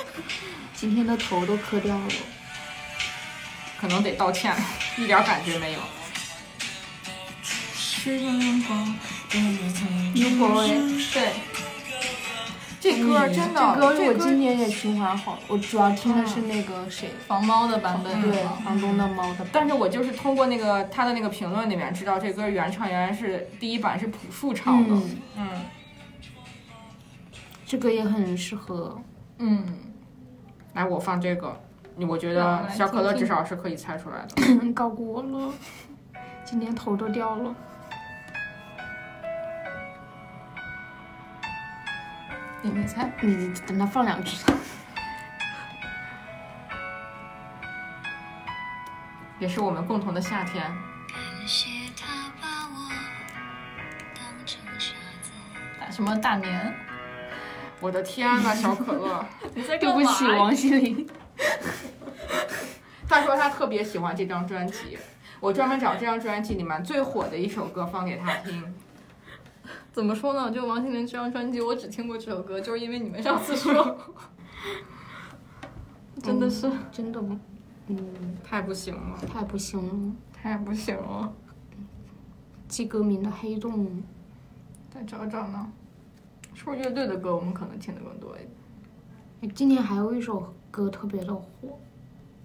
[0.73, 2.05] 今天的头都磕掉了。
[3.81, 4.55] 可能得道歉，
[4.97, 5.81] 一点感觉没有。
[8.03, 8.09] 如
[10.39, 10.69] 果哎，
[11.13, 11.35] 对，
[12.81, 18.23] 这歌真的，这歌我今年也循环好，我主要听的是那个谁，防猫的版本。
[18.23, 19.49] 对，房东的猫的版。
[19.53, 24.95] 但是我就是通过那个他的那个评论里面知道，这歌原唱原来是第一版是朴树唱的。
[24.95, 25.47] 嗯，嗯
[27.67, 28.99] 这个也很适合。
[29.39, 29.79] 嗯，
[30.73, 31.55] 来，我放这个，
[32.09, 34.73] 我觉得小可乐至少是可以猜出来的。
[34.73, 35.53] 高估我了，
[36.47, 37.55] 今天头都掉了。
[42.63, 44.37] 你你猜，你等他放两句。
[49.39, 50.63] 也是我们共同的夏天。
[50.63, 52.91] 感谢他把我
[54.15, 54.93] 当成傻
[55.23, 55.31] 子。
[55.91, 56.75] 什么大年？
[57.81, 59.25] 我的天呐，小可乐！
[59.55, 61.09] 对不起，王心凌。
[63.09, 64.99] 他说他特别喜欢这张专辑，
[65.41, 68.75] 我专门找这张专辑里面最火的一首歌放给他听。
[69.93, 70.51] 怎么说呢？
[70.51, 73.99] 就王心凌这张专辑，我只听过这首歌，就是因为你们上次说，
[76.23, 77.21] 真的是真的，
[77.89, 77.99] 嗯，
[78.45, 80.15] 太不行了，太不行了。
[80.33, 81.31] 太不行了。
[82.67, 84.03] 记歌名的黑洞，
[84.89, 85.71] 再找找呢，
[86.55, 88.51] 是不是乐队的歌我们可能听的更多一点？
[89.43, 91.79] 哎今年还有一首歌特别的火，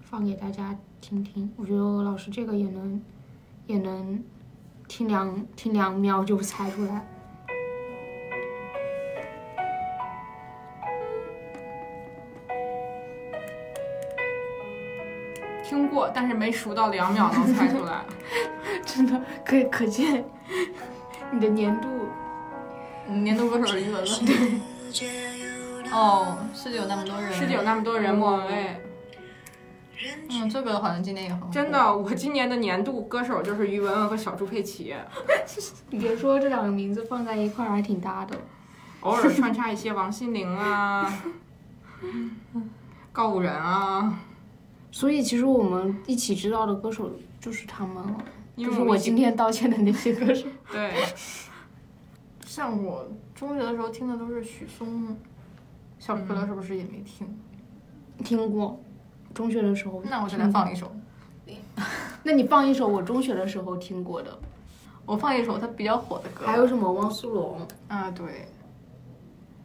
[0.00, 1.50] 放给大家听听。
[1.56, 3.00] 我觉得老师这个也能，
[3.66, 4.22] 也能
[4.88, 7.06] 听两听两秒就猜出来。
[15.68, 18.04] 听过，但是没熟到两秒能 猜出来。
[18.84, 20.24] 真的可以可见
[21.32, 21.88] 你的年度。
[23.08, 24.06] 嗯年度歌手是余文乐。
[24.06, 25.06] 世界
[25.38, 27.32] 有多哦，世界有那么多人。
[27.32, 28.80] 世界有那么多人，莫文蔚。
[30.28, 34.94] 嗯，这个好像今年也很火真的，我今年的年度歌手就是于文文和小猪佩奇，
[35.90, 38.36] 你别说这两个名字放在一块儿还挺搭的。
[39.00, 41.22] 偶尔穿插一些王心凌啊、
[43.12, 44.18] 告五人啊。
[44.96, 48.24] 所以其实我们一起知道的歌手就是他们了，
[48.56, 50.48] 就是我今天道歉的那些歌手。
[50.72, 51.04] 对，
[52.46, 55.14] 像我中学的时候听的都是许嵩，
[55.98, 57.28] 小可乐是不是也没听？
[58.24, 58.80] 听过，
[59.34, 60.02] 中学的时候。
[60.04, 60.90] 那我再来放一首，
[62.24, 64.38] 那你放一首我中学的时候听过的，
[65.04, 66.46] 我放一首他比较火的歌。
[66.46, 67.58] 还有什么汪苏泷？
[67.88, 68.48] 啊，对，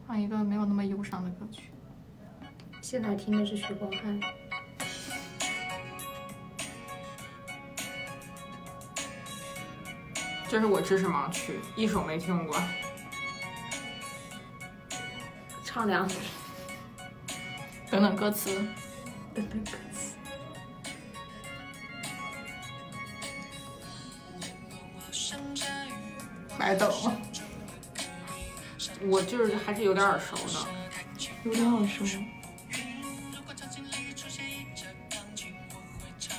[0.06, 1.70] 放一个没有那么忧伤的歌曲。
[2.82, 4.20] 现在听的是许光汉。
[10.52, 12.62] 这是我知识盲区，一首没听过。
[15.64, 16.18] 唱两句。
[17.90, 18.62] 等等歌词，
[19.34, 20.14] 等等歌词。
[26.58, 27.18] 白等了。
[29.06, 30.68] 我就是还是有点耳熟的。
[31.44, 32.04] 有点耳熟。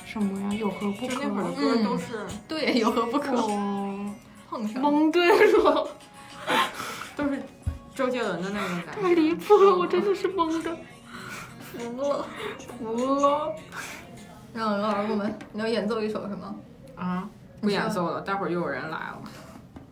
[0.06, 0.56] 什么呀？
[0.56, 1.16] 有何不可？
[1.16, 3.32] 就那会儿的歌都是、对，有何不可？
[3.32, 3.93] 哦，
[4.54, 4.80] 碰上。
[4.80, 5.28] 蒙对
[5.58, 5.88] 了，
[7.16, 7.42] 都是
[7.92, 9.02] 周杰伦的那种感觉。
[9.02, 10.76] 太离谱了，我真的是蒙的，
[11.60, 12.24] 服了。
[12.78, 13.52] 服了。
[14.52, 16.54] 让老师给我们，你要演奏一首是吗？
[16.94, 17.28] 啊，
[17.60, 19.20] 不演奏了，待会儿又有人来了，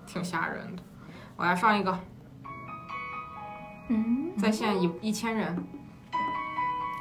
[0.07, 0.83] 挺吓人的。
[1.37, 1.99] 我来放一个，
[3.89, 5.65] 嗯，在线一一千人，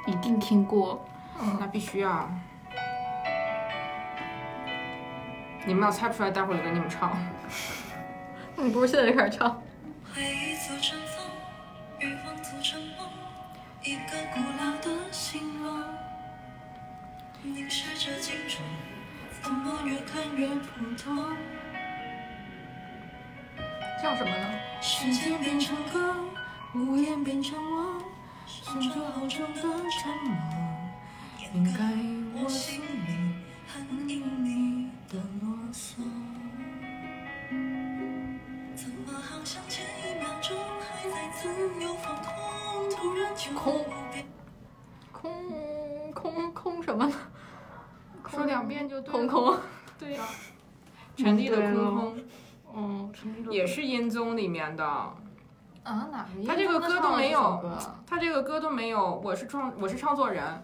[0.07, 1.05] 一定听过。
[1.59, 2.27] 那必须啊！
[5.65, 7.11] 你们要猜不出来，待会儿就给你们唱。
[8.57, 9.61] 你不是现在就开始唱？
[24.01, 24.45] 叫什么呢？
[24.81, 26.15] 时间变成歌，
[26.73, 28.03] 无言变成我，
[28.47, 30.35] 顺着好重的沉默，
[31.39, 31.83] 掩盖
[32.33, 33.35] 我心里
[33.67, 36.01] 很隐秘的啰嗦。
[39.41, 39.49] 空，
[42.91, 43.83] 突然就空。
[44.11, 44.25] 变
[45.11, 47.15] 空空空什么呢？
[48.29, 49.17] 说两遍就对了。
[49.17, 49.57] 空空。
[49.97, 50.23] 对呀、
[51.15, 52.15] 权力的空空。
[52.73, 53.11] 嗯，
[53.49, 55.15] 也是音综里面的，啊，
[55.83, 56.45] 哪个？
[56.45, 57.71] 他这个歌都没有
[58.05, 60.63] 他这个歌都没有，我是创我是创作人，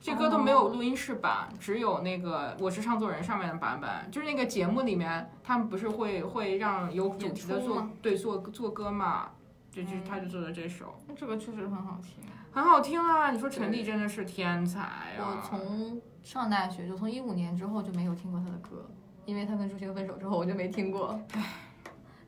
[0.00, 3.90] 这歌都没有录音室版，只有那个我是唱作人上面的版本。
[4.10, 9.30] 就是那个节目里面，他们不是会会让有主题的做对做做歌嘛，
[9.70, 12.24] 就就他就做的这首，这个确实很好听。
[12.50, 13.30] 很好听啊！
[13.30, 15.42] 你说陈粒真的是天才我啊！
[15.44, 18.88] 从上大学，就从一五年之后就没有听过他的歌，
[19.26, 21.20] 因为他跟朱星分手之后，我就没听过。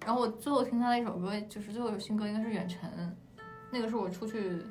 [0.05, 2.89] 然后我最后听他的一首歌，就是最后有新歌，应该是《远程》，
[3.71, 4.63] 那个是我出去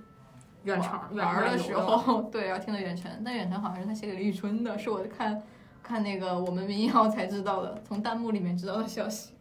[0.64, 5.42] 远程玩玩的时候， 对，然后听的《远程》，但《远程》好像是他写给李宇春的，是我看
[5.82, 9.34] 看那个我们民谣才知道的，从弹幕里面知道的消息。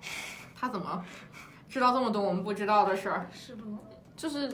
[0.54, 1.04] 他怎么
[1.68, 3.26] 知道这么多我们不知道的事儿？
[3.32, 3.62] 是的，
[4.16, 4.52] 就是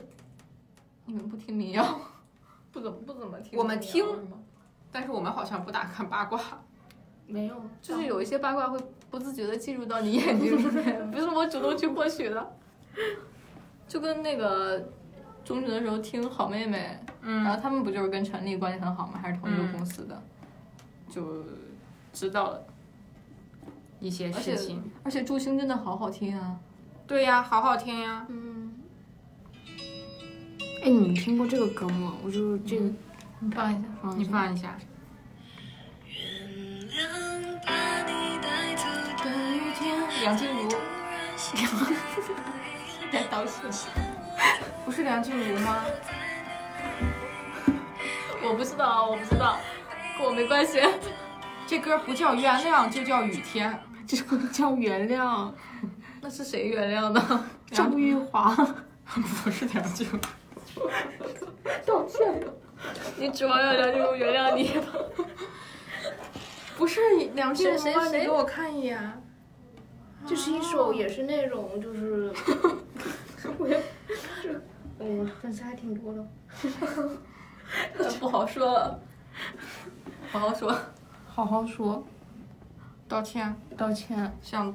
[1.04, 1.84] 你们不听民谣，
[2.72, 4.04] 不怎么不怎么听，我们听？
[4.90, 6.40] 但是我们好像不大看八卦。
[7.26, 8.78] 没有，就是有一些八卦会
[9.10, 12.56] 不自觉的进入到你眼睛里面，不是我主动去获取的。
[13.86, 14.88] 就跟那个
[15.48, 19.18] 中学的时候听好妹妹，然嗯，后他们不就是跟陈粒关系很好吗？
[19.22, 20.22] 还是同一个公司的，
[21.08, 21.42] 就
[22.12, 22.62] 知道了。
[23.98, 24.82] 一些事情。
[25.02, 26.60] 而且祝星真的好好听啊！
[27.06, 28.26] 对呀，好好听呀。
[28.28, 28.74] 嗯，
[30.84, 32.12] 哎，你们听过这个歌吗？
[32.22, 32.84] 我就是这个
[33.40, 33.88] 你放一下。
[34.18, 34.30] 你放一下。
[34.30, 34.78] 放一下。
[36.04, 38.84] 原谅把你带走
[39.24, 43.64] 的雨天，梁静茹突然醒来在道歉，
[44.84, 45.84] 不是梁静茹吗？
[48.42, 49.58] 我不知道，我不知道，
[50.16, 50.80] 跟我没关系。
[51.66, 53.78] 这歌不叫原谅，就叫雨天。
[54.06, 55.52] 这个叫原谅，
[56.22, 57.20] 那是谁原谅的？
[57.70, 58.54] 张玉华。
[59.44, 60.18] 不是梁静茹。
[61.84, 62.46] 道歉吧，
[63.16, 64.84] 你指望让梁静茹原谅你吗？
[66.76, 67.00] 不是
[67.34, 67.82] 梁静茹吗？
[67.82, 69.22] 谁谁给我看一眼。
[70.26, 72.32] 这是一首也是那种就是，
[73.58, 73.76] 我也
[74.42, 74.50] 就
[74.98, 76.26] 嗯粉丝还挺多的。
[78.18, 79.00] 不好说了，
[80.30, 80.76] 好好说。
[81.26, 82.04] 好好说，
[83.06, 84.36] 道歉，道歉。
[84.42, 84.74] 向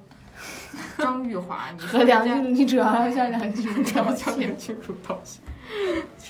[0.97, 5.43] 张玉华，你和 梁静茹，你主要要向梁静茹道歉，梁静茹道歉。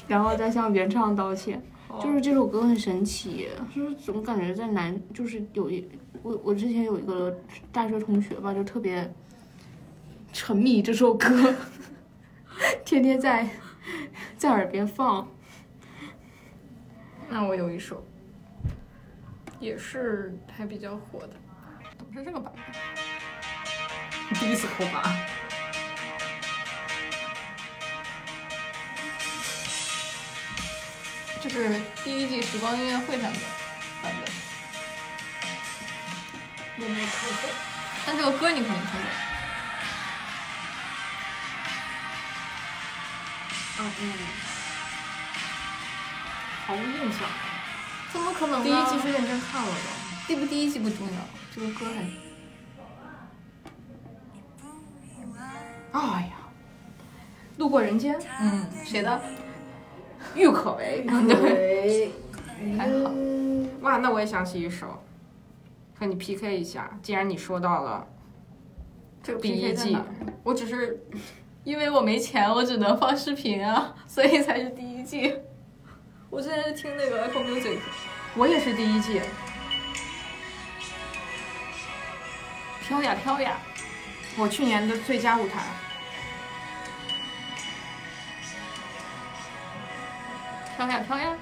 [0.07, 1.61] 然后再向原唱道歉。
[2.01, 5.87] 就是这首歌很神奇，就是总感觉在男，就是有一
[6.23, 7.37] 我我之前有一个
[7.71, 9.13] 大学同学吧，就特别
[10.31, 11.53] 沉迷这首歌，
[12.85, 13.47] 天天在
[14.37, 15.27] 在耳边放。
[17.29, 18.05] 那我有一首，
[19.59, 21.33] 也是还比较火的，
[21.97, 24.39] 怎么是这个版本？
[24.39, 25.13] 第一次扣吧。
[31.41, 33.39] 这是第一季时光音乐会上的
[34.01, 34.31] 版本。
[36.77, 37.49] 我没看过。
[38.05, 39.22] 但这个歌你肯定听过。
[43.79, 44.11] 嗯嗯，
[46.65, 47.27] 毫无印象。
[48.11, 48.63] 怎么可能？
[48.63, 49.75] 第一季是认真看了的。
[50.27, 51.13] 第不第一季不重要，
[51.53, 52.23] 这个歌很。
[55.91, 56.01] 哎
[56.31, 56.33] 呀，
[57.57, 59.21] 路过人间，嗯，谁的？
[60.35, 61.05] 郁可唯。
[61.27, 62.11] 对，
[62.77, 63.11] 还好。
[63.81, 65.03] 哇，那我也想起一首，
[65.99, 66.97] 和你 PK 一下。
[67.01, 68.07] 既然你说到了，
[69.21, 70.05] 这个第一季哪儿
[70.43, 71.05] 我只是
[71.63, 75.33] 因为我没钱，我只能放视频啊， 所以才是第一季。
[76.29, 77.77] 我之前是听那个 Apple Music，
[78.35, 79.21] 我也是第一季。
[82.85, 83.57] 飘呀飘呀，
[84.37, 85.61] 我去年的最佳舞台，
[90.75, 91.37] 飘呀飘呀。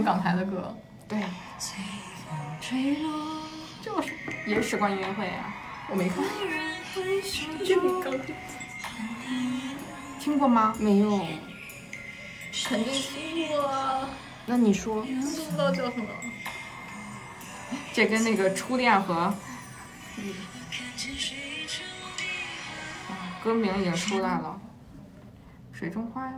[0.00, 0.74] 港台的歌，
[1.08, 1.20] 对，
[3.82, 4.12] 就是
[4.46, 5.52] 也是时光音乐会啊。
[5.90, 6.24] 我没看。
[6.94, 7.74] 这
[10.20, 10.74] 听过吗？
[10.78, 11.26] 没有，
[12.64, 14.08] 肯定听过啊，
[14.46, 16.06] 那你说，不知道叫什么。
[17.92, 19.36] 这跟那个初恋和，啊
[23.42, 24.60] 歌名已经出来了，
[25.72, 26.34] 水中花呀。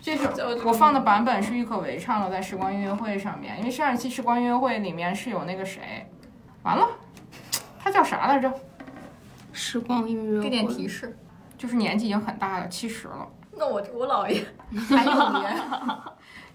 [0.00, 0.30] 这首
[0.64, 6.06] 我放的版本是郁可唯唱的，在时光音乐会上面，因为上一期时光音乐会里面是有那个谁，
[6.62, 6.86] 完了，
[7.78, 8.52] 他叫啥来着？
[9.52, 11.16] 时光音乐会给点提示。
[11.56, 13.28] 就是年纪已经很大了，七十了。
[13.56, 14.40] 那我我姥爷
[14.88, 15.48] 谭咏麟，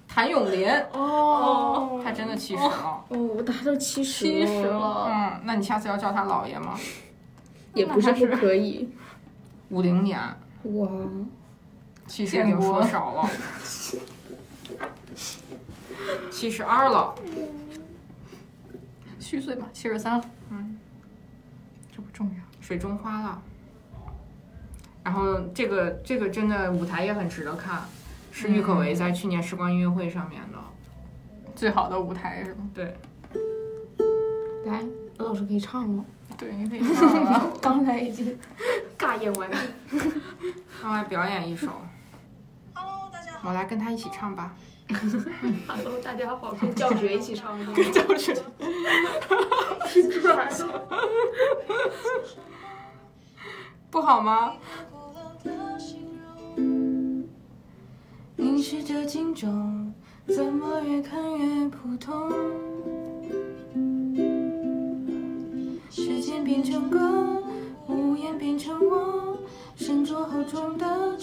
[0.07, 3.03] 谭咏麟，哦他真的七十了。
[3.09, 5.09] 哦，我达到七十七十，了。
[5.09, 6.79] 嗯，那你下次要叫他姥爷吗？
[7.73, 8.89] 也不是不可以。
[9.69, 10.17] 五零年，
[10.63, 10.87] 哇，
[12.13, 13.27] 七十已经说少了，
[16.29, 17.15] 七十二了，
[19.19, 20.25] 虚岁吧，七十三了。
[21.91, 22.35] 这不重要。
[22.61, 23.41] 水中花了，
[25.03, 27.81] 然后这个这个真的舞台也很值得看，
[28.31, 30.59] 是郁可唯在去年时光音乐会上面的。
[31.55, 32.69] 最好的舞台是吗？
[32.75, 32.95] 对，
[34.65, 34.83] 来，
[35.17, 36.05] 罗老师可以唱了。
[36.37, 37.51] 对，你可以唱了。
[37.59, 38.37] 刚才已经
[38.99, 39.57] 尬演完毕。
[40.83, 41.71] 让来表演一首。
[43.45, 44.55] 我来跟他一起唱吧。
[45.67, 47.73] Hello， 大家好，跟教学一起唱歌。
[47.91, 48.33] 教学，
[53.91, 54.53] 不好吗？
[58.37, 59.93] 凝视着镜中，
[60.27, 62.31] 怎么越看越普通？
[65.89, 67.43] 时间变成歌，
[67.87, 69.37] 无言变成我，
[69.75, 71.17] 身着厚重的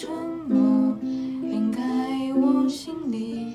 [2.71, 3.53] 心里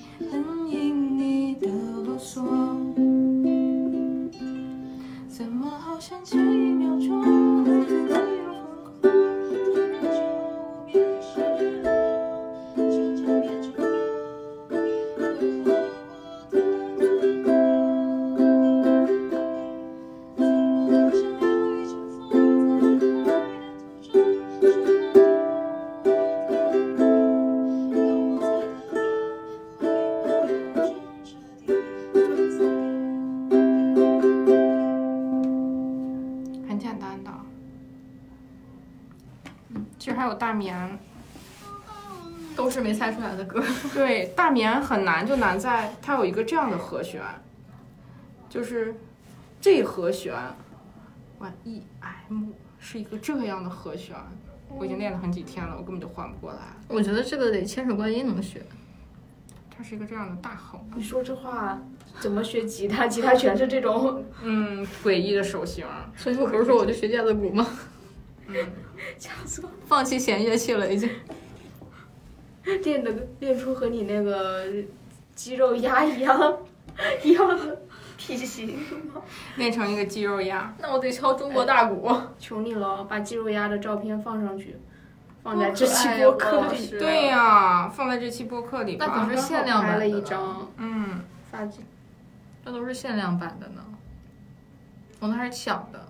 [42.95, 43.61] 猜出来的歌。
[43.93, 47.21] 对，大眠很难，就难在它有一个这样的和弦，
[48.49, 48.95] 就是
[49.59, 50.33] 这和弦
[51.39, 51.83] ，Y E
[52.29, 54.15] M 是一个这样的和弦。
[54.77, 56.59] 我已经练了很几天了，我根本就换不过来。
[56.87, 58.61] 我觉得这个得千手观音能学。
[59.77, 61.79] 它是一个这样的大吼，你说这话
[62.19, 63.07] 怎么学吉他？
[63.07, 64.23] 吉他全是这种。
[64.41, 65.85] 嗯，诡异的手型。
[66.15, 67.65] 所以我不是说我就学架子鼓吗？
[68.47, 68.55] 嗯，
[69.17, 71.09] 架子放弃弦乐器了已经。
[73.73, 74.65] 和你那个
[75.33, 76.57] 肌肉鸭一样
[77.23, 77.81] 一样的
[78.17, 78.77] 体型。
[79.55, 80.73] 练成一个肌肉鸭。
[80.79, 82.11] 那我得敲中国大鼓。
[82.37, 84.77] 求你了，把肌肉鸭的照片放上去，
[85.43, 86.87] 放在这期播客里。
[86.87, 89.05] 对呀、放在这期播客里吧。
[89.07, 91.79] 那可是限量版的拍了一张嗯，发髻。
[92.63, 93.83] 这都是限量版的呢。
[95.19, 96.05] 我那还是抢的。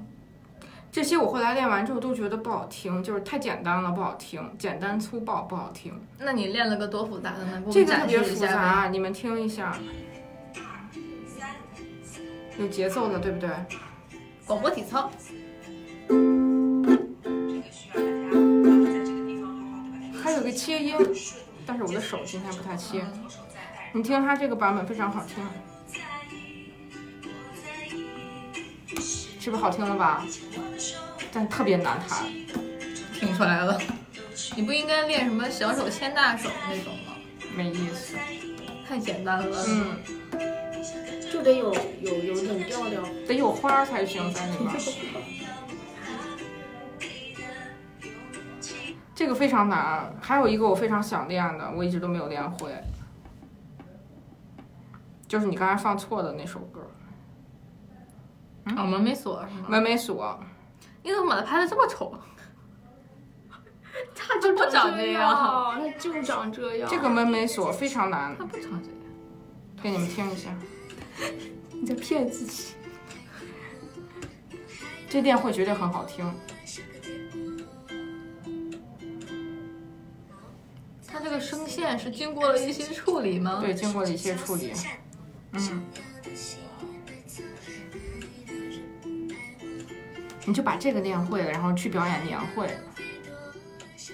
[0.95, 5.91] 这些我后来练完之后都觉得不好听，就是太简单了，不好听，简单粗暴不好听。
[6.17, 7.61] 那你练了个多复杂的呢？
[7.69, 8.33] 这个特别复。
[8.45, 9.77] 杂，你们听一下，
[12.57, 13.49] 有节奏的，对不对？
[14.45, 15.11] 广播体操。
[20.23, 20.95] 还有个切音，
[21.65, 23.03] 但是我的手今天不太切。
[23.91, 25.45] 你听它这个版本非常好听，
[29.45, 30.25] 是不是好听了吧？
[31.31, 32.25] 但特别难弹。
[33.13, 33.79] 听出来了。
[34.55, 37.13] 你不应该练什么小手牵大手那种吗？
[37.55, 38.15] 没意思。
[38.89, 39.63] 太简单了。
[39.67, 39.97] 嗯，
[41.31, 41.71] 就得有
[42.01, 43.03] 有有点调调。
[43.27, 44.73] 得有花才行在里面。
[49.13, 52.71] 这个非常难，还有一个我非常想练的，我一直都没有练会，
[55.27, 56.81] 就是你刚才放错的那首歌
[58.77, 59.67] 哦，门没锁是《吗？
[59.69, 60.39] 门没锁
[61.03, 62.13] 你怎么把它拍的这么丑？
[64.15, 66.89] 它就不长这样它就长这》，样。
[66.89, 68.97] 这个门没锁非常难它，不长这样。
[69.81, 70.49] 给你们听一下。
[71.71, 72.73] 你在骗自己。
[75.07, 76.29] 这店会绝对很好听。
[81.07, 83.59] 它这个声线是经过了一些处理吗？
[83.61, 84.73] 对，经过了一些处理。
[85.53, 85.83] 嗯，
[90.45, 92.67] 你就把这个练会了，然后去表演年会。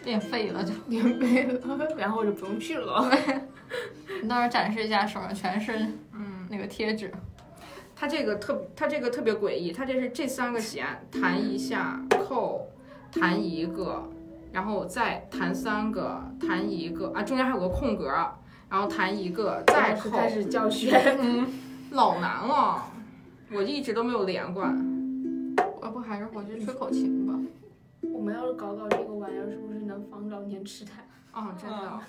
[0.04, 0.74] 练废了就。
[0.88, 3.12] 练废了， 然后我就不用去了。
[4.24, 5.74] 你到时候展示一下，手上全是
[6.14, 7.12] 嗯那个贴纸。
[7.96, 12.68] 它这个特，它这个特别诡异，它这是这三个弦弹一下扣，
[13.12, 14.10] 弹一个，
[14.52, 18.08] 然后再弹三个，弹一个啊，中间还有个空格，
[18.70, 20.98] 然后弹一个再扣，开始教 学。
[21.22, 21.48] 嗯，
[21.92, 22.92] 老难了，
[23.52, 24.91] 我一直都没有连贯。
[26.12, 27.40] 还是回去吹口琴吧
[28.02, 30.92] 我们要是搞搞这个玩意儿是不是能防老年痴呆？
[31.32, 32.02] 啊真的。